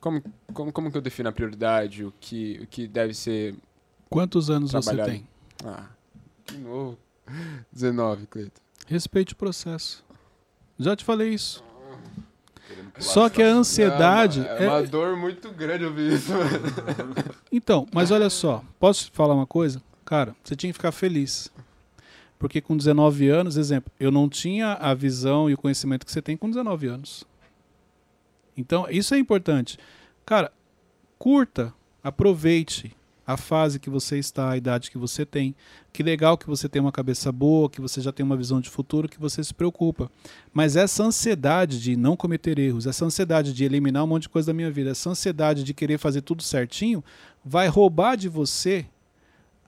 [0.00, 0.20] Como,
[0.52, 3.54] como, como que eu defino a prioridade, o que, o que deve ser.
[4.12, 5.26] Quantos anos você tem?
[5.64, 5.86] Ah,
[6.46, 6.98] de novo.
[7.72, 8.60] 19, Cleiton.
[8.86, 10.04] Respeite o processo.
[10.78, 11.62] Já te falei isso.
[12.94, 14.46] Pular Só que a ansiedade.
[14.46, 16.50] É, é- uma dor muito grande ouvir isso, mano.
[17.50, 19.82] Então, mas olha só, posso te falar uma coisa?
[20.06, 21.50] Cara, você tinha que ficar feliz.
[22.38, 26.22] Porque com 19 anos, exemplo, eu não tinha a visão e o conhecimento que você
[26.22, 27.24] tem com 19 anos.
[28.56, 29.78] Então, isso é importante.
[30.24, 30.50] Cara,
[31.18, 31.72] curta,
[32.02, 35.54] aproveite a fase que você está, a idade que você tem.
[35.92, 38.68] Que legal que você tem uma cabeça boa, que você já tem uma visão de
[38.68, 40.10] futuro, que você se preocupa.
[40.52, 44.46] Mas essa ansiedade de não cometer erros, essa ansiedade de eliminar um monte de coisa
[44.48, 47.02] da minha vida, essa ansiedade de querer fazer tudo certinho,
[47.44, 48.86] vai roubar de você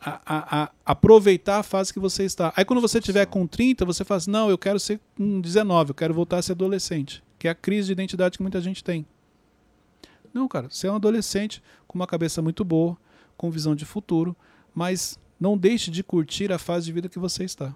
[0.01, 2.53] a, a- a- aproveitar a fase que você está.
[2.57, 5.91] Aí quando você tiver com 30, você fala assim, não, eu quero ser com 19,
[5.91, 7.23] eu quero voltar a ser adolescente.
[7.39, 9.07] Que é a crise de identidade que muita gente tem.
[10.33, 12.97] Não, cara, você é um adolescente com uma cabeça muito boa,
[13.37, 14.37] com visão de futuro,
[14.75, 17.75] mas não deixe de curtir a fase de vida que você está.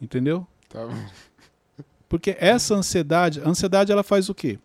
[0.00, 0.46] Entendeu?
[0.68, 0.94] Tá bom.
[2.08, 4.58] Porque essa ansiedade, a ansiedade ela faz o quê?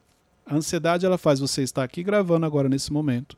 [0.45, 3.37] A ansiedade ela faz você estar aqui gravando agora nesse momento,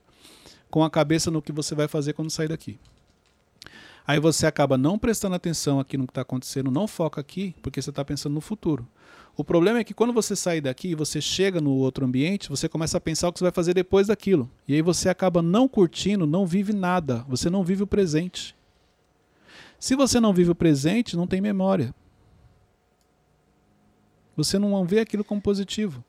[0.69, 2.79] com a cabeça no que você vai fazer quando sair daqui.
[4.07, 7.79] Aí você acaba não prestando atenção aqui no que está acontecendo, não foca aqui, porque
[7.79, 8.87] você está pensando no futuro.
[9.39, 12.67] O problema é que quando você sai daqui e você chega no outro ambiente, você
[12.67, 14.51] começa a pensar o que você vai fazer depois daquilo.
[14.67, 17.23] E aí você acaba não curtindo, não vive nada.
[17.29, 18.53] Você não vive o presente.
[19.79, 21.95] Se você não vive o presente, não tem memória.
[24.35, 26.03] Você não vê aquilo como positivo.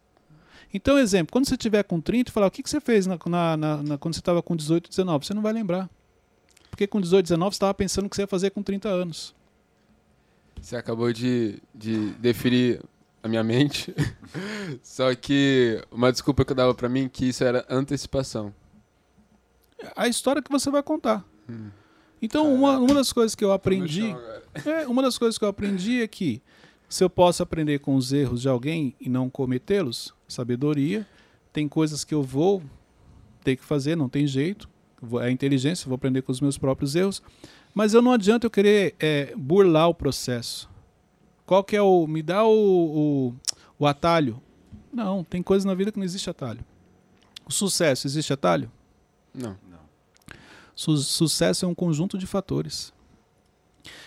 [0.75, 3.17] Então, exemplo, quando você tiver com 30 e falar o que, que você fez na-
[3.57, 5.89] na- na- quando você estava com 18, 19, você não vai lembrar.
[6.69, 9.37] Porque com 18, 19 você estava pensando o que você ia fazer com 30 anos.
[10.61, 12.81] Você acabou de, de definir
[13.23, 13.95] a minha mente.
[14.83, 18.55] Só que uma desculpa que eu dava pra mim que isso era antecipação.
[19.97, 21.25] A história que você vai contar.
[22.23, 24.15] Então, uma, uma das coisas que eu aprendi.
[24.67, 26.43] É, uma das coisas que eu aprendi é que
[26.89, 31.07] se eu posso aprender com os erros de alguém e não cometê-los, sabedoria,
[31.53, 32.61] tem coisas que eu vou
[33.45, 34.69] ter que fazer, não tem jeito.
[35.23, 37.23] É inteligência, vou aprender com os meus próprios erros.
[37.73, 40.70] Mas eu não adianta eu querer é, burlar o processo.
[41.51, 42.07] Qual que é o.
[42.07, 43.35] Me dá o, o,
[43.77, 44.41] o atalho.
[44.93, 46.65] Não, tem coisas na vida que não existe atalho.
[47.45, 48.71] O sucesso, existe atalho?
[49.35, 49.57] Não.
[50.77, 52.93] Su- sucesso é um conjunto de fatores.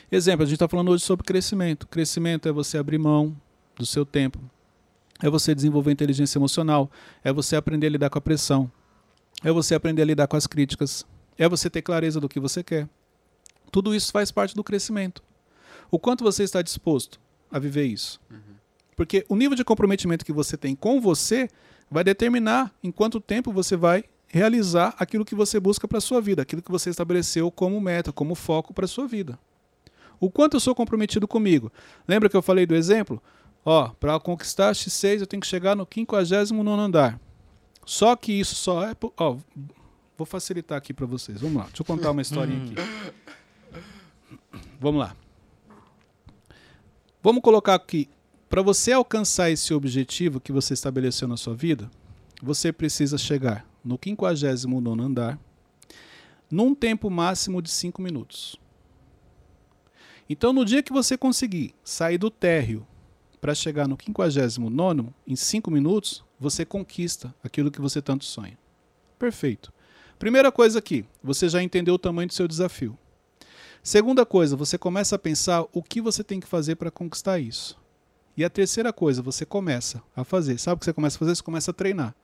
[0.09, 1.85] Exemplo, a gente está falando hoje sobre crescimento.
[1.85, 3.35] Crescimento é você abrir mão
[3.75, 4.39] do seu tempo,
[5.21, 6.89] é você desenvolver inteligência emocional,
[7.25, 8.71] é você aprender a lidar com a pressão,
[9.43, 11.05] é você aprender a lidar com as críticas,
[11.37, 12.87] é você ter clareza do que você quer.
[13.69, 15.21] Tudo isso faz parte do crescimento.
[15.91, 17.21] O quanto você está disposto
[17.53, 18.19] a viver isso?
[18.95, 21.47] Porque o nível de comprometimento que você tem com você
[21.89, 26.41] vai determinar em quanto tempo você vai realizar aquilo que você busca para sua vida,
[26.41, 29.37] aquilo que você estabeleceu como meta, como foco para sua vida.
[30.19, 31.71] O quanto eu sou comprometido comigo.
[32.07, 33.21] Lembra que eu falei do exemplo?
[33.63, 37.19] Ó, para conquistar X6 eu tenho que chegar no 59 andar.
[37.85, 39.37] Só que isso só é, ó,
[40.17, 41.41] vou facilitar aqui para vocês.
[41.41, 41.63] Vamos lá.
[41.65, 42.75] Deixa eu contar uma historinha aqui.
[44.79, 45.15] Vamos lá.
[47.25, 48.09] Vamos colocar aqui
[48.49, 51.89] para você alcançar esse objetivo que você estabeleceu na sua vida,
[52.41, 55.39] você precisa chegar no 59 andar
[56.51, 58.57] num tempo máximo de 5 minutos.
[60.29, 62.85] Então, no dia que você conseguir sair do térreo
[63.39, 68.59] para chegar no 59 em 5 minutos, você conquista aquilo que você tanto sonha.
[69.17, 69.71] Perfeito.
[70.19, 72.97] Primeira coisa aqui, você já entendeu o tamanho do seu desafio.
[73.85, 77.77] Segunda coisa, você começa a pensar o que você tem que fazer para conquistar isso.
[78.37, 80.57] E a terceira coisa, você começa a fazer.
[80.57, 81.35] Sabe o que você começa a fazer?
[81.35, 82.15] Você começa a treinar.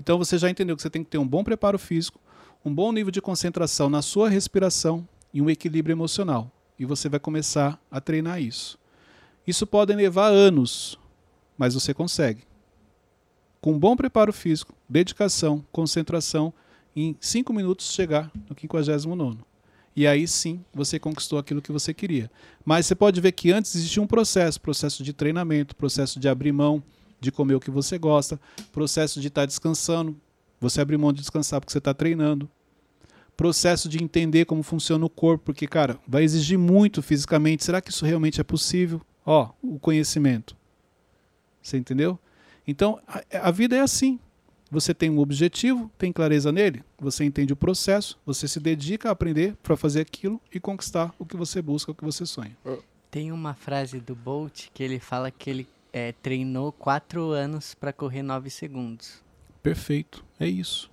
[0.00, 2.20] Então você já entendeu que você tem que ter um bom preparo físico,
[2.64, 6.50] um bom nível de concentração na sua respiração e um equilíbrio emocional.
[6.76, 8.76] E você vai começar a treinar isso.
[9.46, 10.98] Isso pode levar anos,
[11.56, 12.42] mas você consegue.
[13.60, 16.52] Com um bom preparo físico, dedicação, concentração,
[16.96, 19.38] em 5 minutos chegar no 59
[19.96, 22.30] e aí sim você conquistou aquilo que você queria.
[22.62, 26.52] Mas você pode ver que antes existia um processo, processo de treinamento, processo de abrir
[26.52, 26.82] mão
[27.18, 28.38] de comer o que você gosta,
[28.70, 30.14] processo de estar descansando,
[30.60, 32.48] você abrir mão de descansar porque você está treinando,
[33.34, 37.64] processo de entender como funciona o corpo, porque cara, vai exigir muito fisicamente.
[37.64, 39.00] Será que isso realmente é possível?
[39.24, 40.54] Ó, o conhecimento.
[41.62, 42.18] Você entendeu?
[42.68, 44.20] Então a, a vida é assim.
[44.70, 49.12] Você tem um objetivo, tem clareza nele, você entende o processo, você se dedica a
[49.12, 52.56] aprender para fazer aquilo e conquistar o que você busca, o que você sonha.
[53.10, 57.92] Tem uma frase do Bolt que ele fala que ele é, treinou quatro anos para
[57.92, 59.22] correr 9 segundos.
[59.62, 60.90] Perfeito, é isso.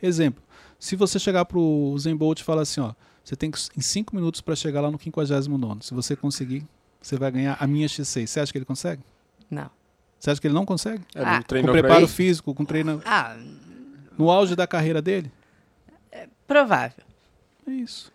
[0.00, 0.42] Exemplo,
[0.78, 4.14] Se você chegar pro Zen Bolt e falar assim, ó, você tem que, em 5
[4.14, 6.64] minutos para chegar lá no 59 Se você conseguir,
[7.02, 8.26] você vai ganhar a minha X6.
[8.26, 9.02] Você acha que ele consegue?
[9.50, 9.70] Não.
[10.18, 11.02] Você acha que ele não consegue?
[11.14, 13.36] É, Ah, Com preparo físico, com treino Ah,
[14.16, 15.30] no auge da carreira dele?
[16.46, 17.04] provável.
[17.66, 18.10] É isso.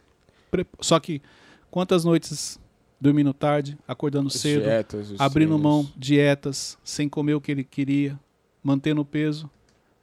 [0.50, 1.22] Pre- Só que
[1.70, 2.60] quantas noites
[3.00, 5.62] dormindo tarde, acordando As cedo, dietas, abrindo treinos.
[5.62, 8.18] mão dietas, sem comer o que ele queria,
[8.64, 9.50] mantendo o peso,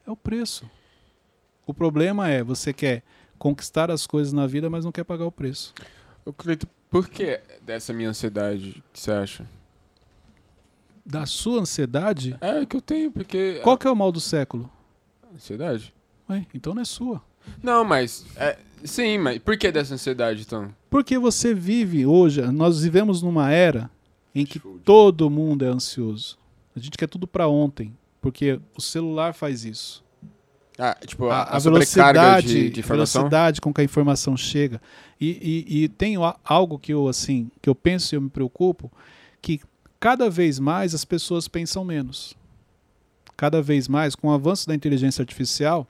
[0.07, 0.71] é o preço.
[1.67, 3.03] O problema é você quer
[3.39, 5.73] conquistar as coisas na vida, mas não quer pagar o preço.
[6.27, 9.47] Eu acredito, por que dessa minha ansiedade que você acha?
[11.11, 13.61] Da sua ansiedade, É que eu tenho, porque.
[13.63, 14.71] qual que é o mal do século?
[15.35, 15.93] Ansiedade?
[16.29, 17.21] Ué, então não é sua.
[17.63, 18.25] Não, mas.
[18.37, 20.73] é, sim, mas por que dessa ansiedade, então?
[20.89, 23.91] Porque você vive hoje, nós vivemos numa era
[24.35, 26.39] em que Show todo mundo é ansioso.
[26.75, 30.05] A gente quer tudo para ontem, porque o celular faz isso.
[30.79, 34.81] Ah, tipo, a, a, a velocidade, de, de velocidade com que a informação chega.
[35.21, 38.91] E, e, e tem algo que eu assim, que eu penso e eu me preocupo,
[39.43, 39.61] que
[40.01, 42.35] cada vez mais as pessoas pensam menos.
[43.37, 45.87] Cada vez mais, com o avanço da inteligência artificial,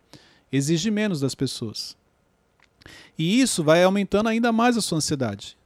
[0.53, 1.97] exige menos das pessoas.
[3.19, 5.57] E isso vai aumentando ainda mais a sua ansiedade.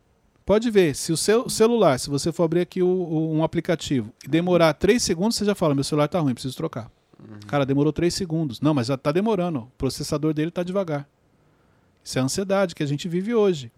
[0.46, 4.12] Pode ver, se o seu celular, se você for abrir aqui o- o- um aplicativo
[4.24, 6.90] e demorar 3 segundos, você já fala, meu celular tá ruim, preciso trocar.
[7.46, 8.60] Cara, demorou 3 segundos.
[8.60, 9.60] Não, mas já tá demorando.
[9.60, 11.08] O processador dele tá devagar.
[12.02, 13.72] Isso é a ansiedade que a gente vive hoje.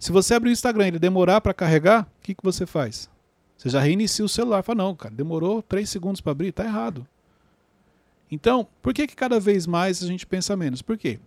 [0.00, 3.08] Se você abrir o Instagram e ele demorar para carregar, o que, que você faz?
[3.58, 4.62] Você já reinicia o celular.
[4.62, 7.06] Fala, não, cara, demorou 3 segundos para abrir, tá errado.
[8.30, 10.80] Então, por que, que cada vez mais a gente pensa menos?
[10.80, 11.18] Por quê?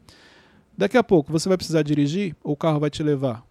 [0.78, 3.46] Daqui a pouco você vai precisar dirigir ou o carro vai te levar?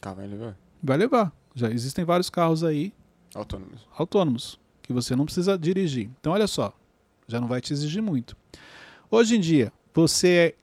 [0.00, 0.56] Carro vai levar.
[0.82, 1.32] Vai levar.
[1.54, 2.92] Já existem vários carros aí
[3.34, 3.86] Autônomos.
[3.96, 6.08] autônomos, que você não precisa dirigir.
[6.20, 6.72] Então, olha só,
[7.26, 8.36] já não vai te exigir muito.
[9.10, 10.54] Hoje em dia, você.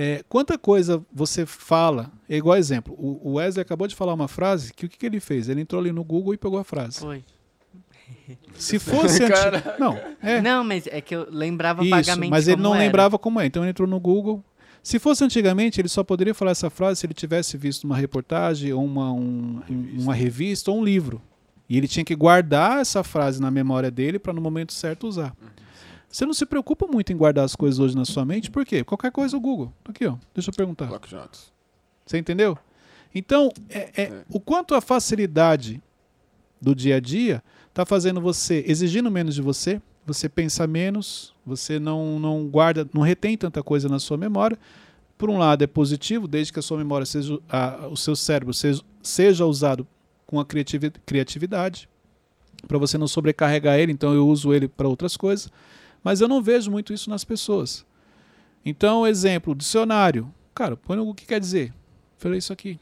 [0.00, 2.94] É, quanta coisa você fala, é igual exemplo.
[2.96, 5.48] O, Wesley acabou de falar uma frase que o que, que ele fez?
[5.48, 7.00] Ele entrou ali no Google e pegou a frase.
[7.00, 7.24] Foi.
[8.54, 9.38] Se fosse antes.
[9.40, 9.76] Caraca.
[9.78, 10.40] Não, é.
[10.40, 12.84] Não, mas é que eu lembrava Isso, vagamente mas ele como não era.
[12.84, 13.46] lembrava como é.
[13.46, 14.42] Então ele entrou no Google.
[14.82, 18.72] Se fosse antigamente, ele só poderia falar essa frase se ele tivesse visto uma reportagem,
[18.72, 21.20] ou uma, um- um- uma revista ou um livro.
[21.68, 25.34] E ele tinha que guardar essa frase na memória dele para no momento certo usar.
[26.10, 28.82] Você não se preocupa muito em guardar as coisas hoje na sua mente, por quê?
[28.82, 29.72] Qualquer coisa o Google.
[29.84, 30.16] Aqui, ó.
[30.34, 30.86] Deixa eu perguntar.
[32.06, 32.56] Você entendeu?
[33.14, 34.24] Então, é, é- É.
[34.30, 35.82] o quanto a facilidade
[36.60, 41.78] do dia a dia está fazendo você, exigindo menos de você, você pensa menos, você
[41.78, 44.58] não, não guarda, não retém tanta coisa na sua memória.
[45.18, 48.54] Por um lado é positivo, desde que a sua memória seja, a- o seu cérebro
[48.54, 49.86] seja, seja usado
[50.26, 51.88] com a criativi- criatividade,
[52.66, 55.50] para você não sobrecarregar ele, então eu uso ele para outras coisas.
[56.02, 57.84] Mas eu não vejo muito isso nas pessoas.
[58.64, 60.32] Então, exemplo, dicionário.
[60.54, 61.72] Cara, põe o que quer dizer.
[62.16, 62.78] Falei isso aqui.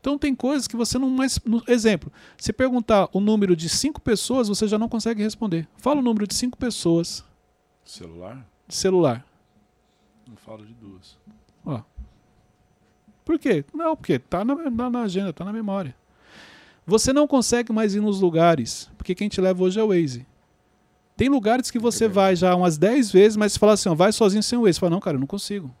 [0.00, 1.40] Então tem coisas que você não mais.
[1.66, 5.66] exemplo, se perguntar o número de cinco pessoas, você já não consegue responder.
[5.78, 7.24] Fala o número de cinco pessoas
[7.86, 8.46] Celular?
[8.68, 9.26] de celular.
[10.28, 11.16] Não falo de duas.
[13.24, 13.64] Por quê?
[13.72, 15.96] Não, porque tá na, na- na agenda, tá na memória.
[16.86, 20.26] Você não consegue mais ir nos lugares, porque quem te leva hoje é o Waze.
[21.16, 24.12] Tem lugares que você vai já umas 10 vezes, mas você fala assim, ó, vai
[24.12, 24.74] sozinho sem o Waze.
[24.74, 25.74] Você fala, não, cara, eu não consigo.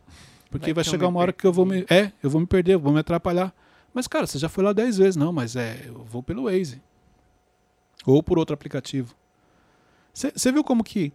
[0.50, 1.84] Porque Vai vai, chegar uma hora que eu vou me.
[1.90, 3.52] É, eu vou me perder, eu vou me atrapalhar.
[3.92, 5.16] Mas, cara, você já foi lá 10 vezes.
[5.16, 6.80] Não, mas é, eu vou pelo Waze.
[8.06, 9.14] Ou por outro aplicativo.
[10.12, 11.12] Você viu como que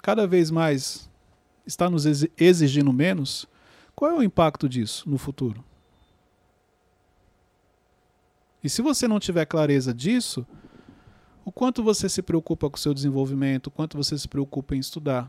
[0.00, 1.10] cada vez mais
[1.66, 3.46] está nos exi- exigindo menos?
[3.94, 5.62] Qual é o impacto disso no futuro?
[8.64, 10.46] E se você não tiver clareza disso,
[11.50, 14.78] o quanto você se preocupa com o seu desenvolvimento, o quanto você se preocupa em
[14.78, 15.28] estudar,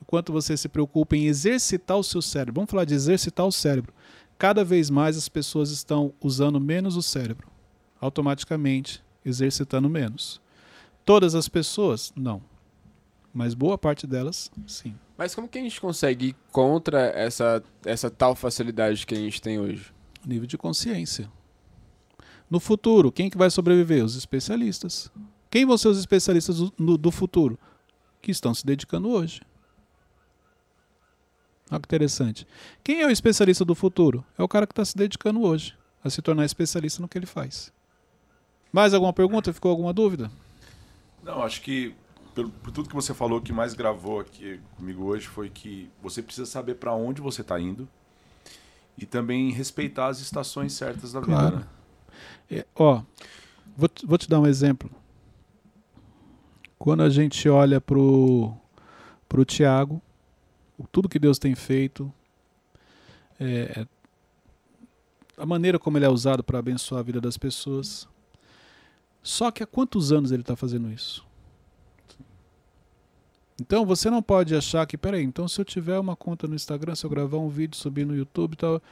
[0.00, 2.54] o quanto você se preocupa em exercitar o seu cérebro.
[2.54, 3.92] Vamos falar de exercitar o cérebro.
[4.38, 7.48] Cada vez mais as pessoas estão usando menos o cérebro,
[8.00, 10.40] automaticamente exercitando menos.
[11.04, 12.14] Todas as pessoas?
[12.16, 12.40] Não.
[13.30, 14.94] Mas boa parte delas, sim.
[15.18, 19.42] Mas como que a gente consegue ir contra essa, essa tal facilidade que a gente
[19.42, 19.92] tem hoje?
[20.24, 21.30] Nível de consciência.
[22.50, 24.04] No futuro, quem que vai sobreviver?
[24.04, 25.10] Os especialistas.
[25.50, 27.58] Quem vão ser os especialistas do, do futuro?
[28.22, 29.40] Que estão se dedicando hoje.
[31.70, 32.46] Olha que interessante.
[32.84, 34.24] Quem é o especialista do futuro?
[34.38, 35.74] É o cara que está se dedicando hoje
[36.04, 37.72] a se tornar especialista no que ele faz.
[38.72, 39.52] Mais alguma pergunta?
[39.52, 40.30] Ficou alguma dúvida?
[41.24, 41.92] Não, acho que
[42.34, 45.90] pelo- por tudo que você falou, o que mais gravou aqui comigo hoje foi que
[46.00, 47.88] você precisa saber para onde você está indo
[48.96, 51.56] e também respeitar as estações certas da Claro.
[51.56, 51.58] vida.
[51.60, 51.66] Né?
[52.50, 53.02] É, ó,
[53.76, 54.90] vou, vou te dar um exemplo.
[56.78, 58.54] Quando a gente olha pro,
[59.28, 60.00] pro Tiago,
[60.92, 62.12] tudo que Deus tem feito,
[63.40, 63.86] é,
[65.36, 68.08] a maneira como ele é usado para abençoar a vida das pessoas.
[69.22, 71.26] Só que há quantos anos ele está fazendo isso?
[73.60, 76.94] Então você não pode achar que, peraí, então se eu tiver uma conta no Instagram,
[76.94, 78.82] se eu gravar um vídeo, subir no YouTube e tal.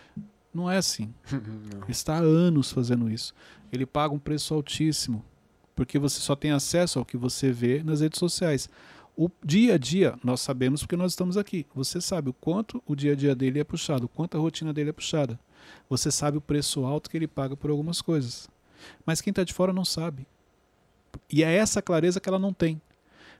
[0.55, 1.13] Não é assim.
[1.33, 3.35] Ele está há anos fazendo isso.
[3.73, 5.25] Ele paga um preço altíssimo.
[5.75, 8.69] Porque você só tem acesso ao que você vê nas redes sociais.
[9.17, 11.67] O dia a dia, nós sabemos porque nós estamos aqui.
[11.75, 14.73] Você sabe o quanto o dia a dia dele é puxado, o quanto a rotina
[14.73, 15.39] dele é puxada.
[15.89, 18.49] Você sabe o preço alto que ele paga por algumas coisas.
[19.05, 20.27] Mas quem está de fora não sabe.
[21.31, 22.81] E é essa clareza que ela não tem.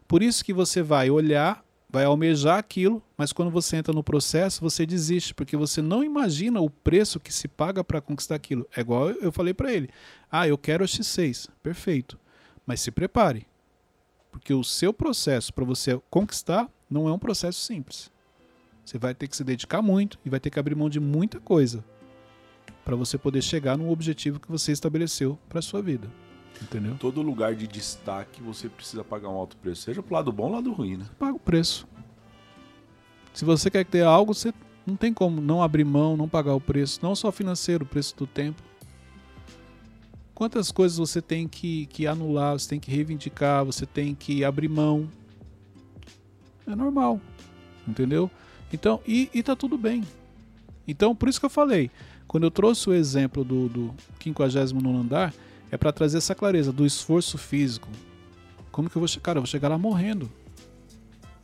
[0.07, 1.65] Por isso que você vai olhar,
[1.95, 6.61] vai almejar aquilo, mas quando você entra no processo, você desiste, porque você não imagina
[6.61, 8.67] o preço que se paga para conquistar aquilo.
[8.77, 9.89] É igual eu falei para ele:
[10.29, 11.49] ah, eu quero a X6.
[11.63, 12.19] Perfeito.
[12.67, 13.47] Mas se prepare.
[14.33, 18.11] Porque o seu processo para você conquistar não é um processo simples.
[18.85, 21.39] Você vai ter que se dedicar muito e vai ter que abrir mão de muita
[21.39, 21.85] coisa
[22.85, 26.11] para você poder chegar no objetivo que você estabeleceu para sua vida.
[26.63, 26.97] Entendeu?
[26.99, 30.53] Todo lugar de destaque você precisa pagar um alto preço, seja pro lado bom ou
[30.53, 31.07] lado ruim, né?
[31.19, 31.87] Paga o preço.
[33.33, 34.53] Se você quer ter algo, você
[34.87, 38.17] não tem como não abrir mão, não pagar o preço, não só financeiro, o preço
[38.17, 38.63] do tempo.
[40.35, 44.69] Quantas coisas você tem que, que anular, você tem que reivindicar, você tem que abrir
[44.69, 45.09] mão.
[46.67, 47.21] É normal,
[47.87, 48.31] entendeu?
[48.73, 50.03] Então, e, e tá tudo bem.
[50.87, 51.91] Então, por isso que eu falei,
[52.27, 55.35] quando eu trouxe o exemplo do, do 59 andar,
[55.71, 57.89] é para trazer essa clareza do esforço físico.
[58.71, 59.21] Como que eu vou?
[59.21, 60.31] Cara, eu vou chegar lá morrendo.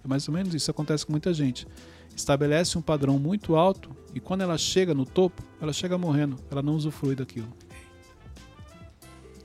[0.04, 1.66] É mais ou menos isso acontece com muita gente.
[2.14, 6.36] Estabelece um padrão muito alto e quando ela chega no topo, ela chega morrendo.
[6.50, 7.48] Ela não usufrui daquilo.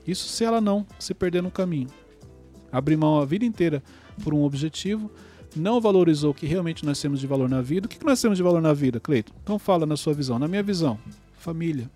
[0.06, 1.88] Isso se ela não se perder no caminho.
[2.70, 3.82] Abrir mão a vida inteira
[4.22, 5.10] por um objetivo,
[5.54, 7.86] não valorizou o que realmente nós temos de valor na vida.
[7.86, 9.32] O que nós temos de valor na vida, Cleiton?
[9.42, 10.38] Então fala na sua visão.
[10.38, 10.98] Na minha visão,
[11.38, 11.90] família,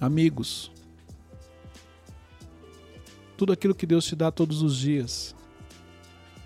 [0.00, 0.70] amigos,
[3.36, 5.34] tudo aquilo que Deus te dá todos os dias.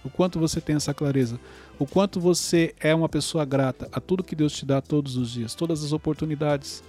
[0.05, 1.39] O quanto você tem essa clareza.
[1.79, 5.31] O quanto você é uma pessoa grata a tudo que Deus te dá todos os
[5.31, 6.83] dias, todas as oportunidades,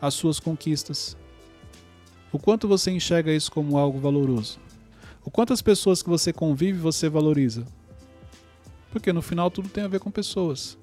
[0.00, 1.16] as suas conquistas.
[2.32, 4.58] O quanto você enxerga isso como algo valoroso.
[5.24, 7.64] O quanto as pessoas que você convive você valoriza.
[8.90, 10.76] Porque no final tudo tem a ver com pessoas.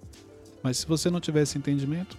[0.63, 2.17] Mas se você não tiver esse entendimento,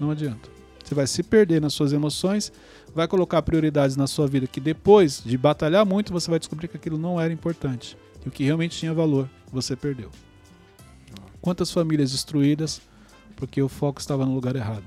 [0.00, 0.61] não adianta.
[0.84, 2.52] Você vai se perder nas suas emoções,
[2.94, 6.76] vai colocar prioridades na sua vida que depois de batalhar muito você vai descobrir que
[6.76, 7.96] aquilo não era importante.
[8.24, 10.10] E o que realmente tinha valor, você perdeu.
[11.40, 12.80] Quantas famílias destruídas
[13.36, 14.84] porque o foco estava no lugar errado?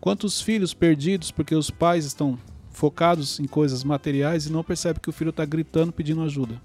[0.00, 2.38] Quantos filhos perdidos porque os pais estão
[2.70, 6.60] focados em coisas materiais e não percebem que o filho está gritando pedindo ajuda,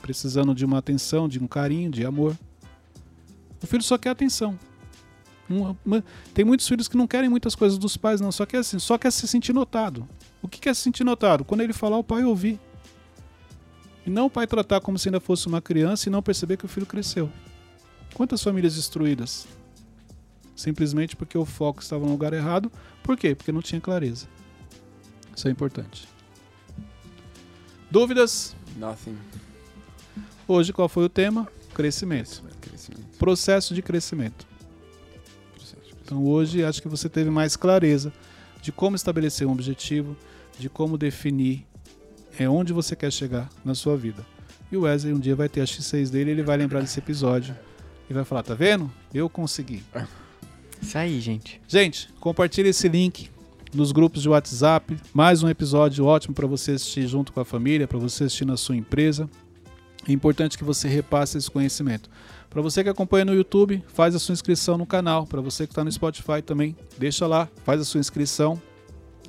[0.00, 2.34] precisando de uma atenção, de um carinho, de amor.
[3.62, 4.58] O filho só quer atenção,
[5.48, 8.32] uma, uma, tem muitos filhos que não querem muitas coisas dos pais, não.
[8.32, 10.08] Só quer assim, só quer se sentir notado.
[10.42, 11.44] O que quer se sentir notado?
[11.44, 12.58] Quando ele falar, o pai ouvir.
[14.04, 16.64] E não o pai tratar como se ainda fosse uma criança e não perceber que
[16.64, 17.30] o filho cresceu.
[18.14, 19.46] Quantas famílias destruídas?
[20.54, 22.70] Simplesmente porque o foco estava no lugar errado.
[23.02, 23.34] Por quê?
[23.34, 24.26] Porque não tinha clareza.
[25.34, 26.08] Isso é importante.
[27.90, 28.54] Dúvidas?
[28.76, 29.18] Nothing.
[30.48, 31.46] Hoje qual foi o tema?
[31.74, 32.42] Crescimento.
[32.60, 33.18] Crescimento.
[33.18, 34.46] Processo de crescimento.
[36.06, 38.12] Então hoje acho que você teve mais clareza
[38.62, 40.16] de como estabelecer um objetivo,
[40.56, 41.66] de como definir
[42.38, 44.24] é onde você quer chegar na sua vida.
[44.70, 47.56] E o Wesley um dia vai ter a X6 dele, ele vai lembrar desse episódio
[48.08, 48.88] e vai falar: "Tá vendo?
[49.12, 49.82] Eu consegui".
[50.80, 51.60] Isso aí, gente.
[51.66, 53.28] Gente, compartilhe esse link
[53.74, 54.96] nos grupos de WhatsApp.
[55.12, 58.56] Mais um episódio ótimo para você assistir junto com a família, para você assistir na
[58.56, 59.28] sua empresa.
[60.08, 62.08] É importante que você repasse esse conhecimento.
[62.50, 65.26] Para você que acompanha no YouTube, faz a sua inscrição no canal.
[65.26, 68.60] Para você que está no Spotify também, deixa lá, faz a sua inscrição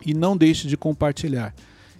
[0.06, 1.54] e não deixe de compartilhar.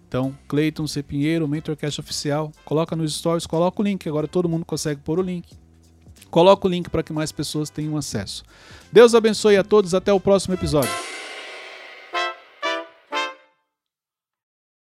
[0.08, 1.04] Então, Cleiton C.
[1.04, 5.22] Pinheiro, Mentorcast Oficial, coloca nos stories, coloca o link, agora todo mundo consegue pôr o
[5.22, 5.54] link.
[6.30, 8.44] Coloca o link para que mais pessoas tenham acesso.
[8.92, 11.07] Deus abençoe a todos, até o próximo episódio.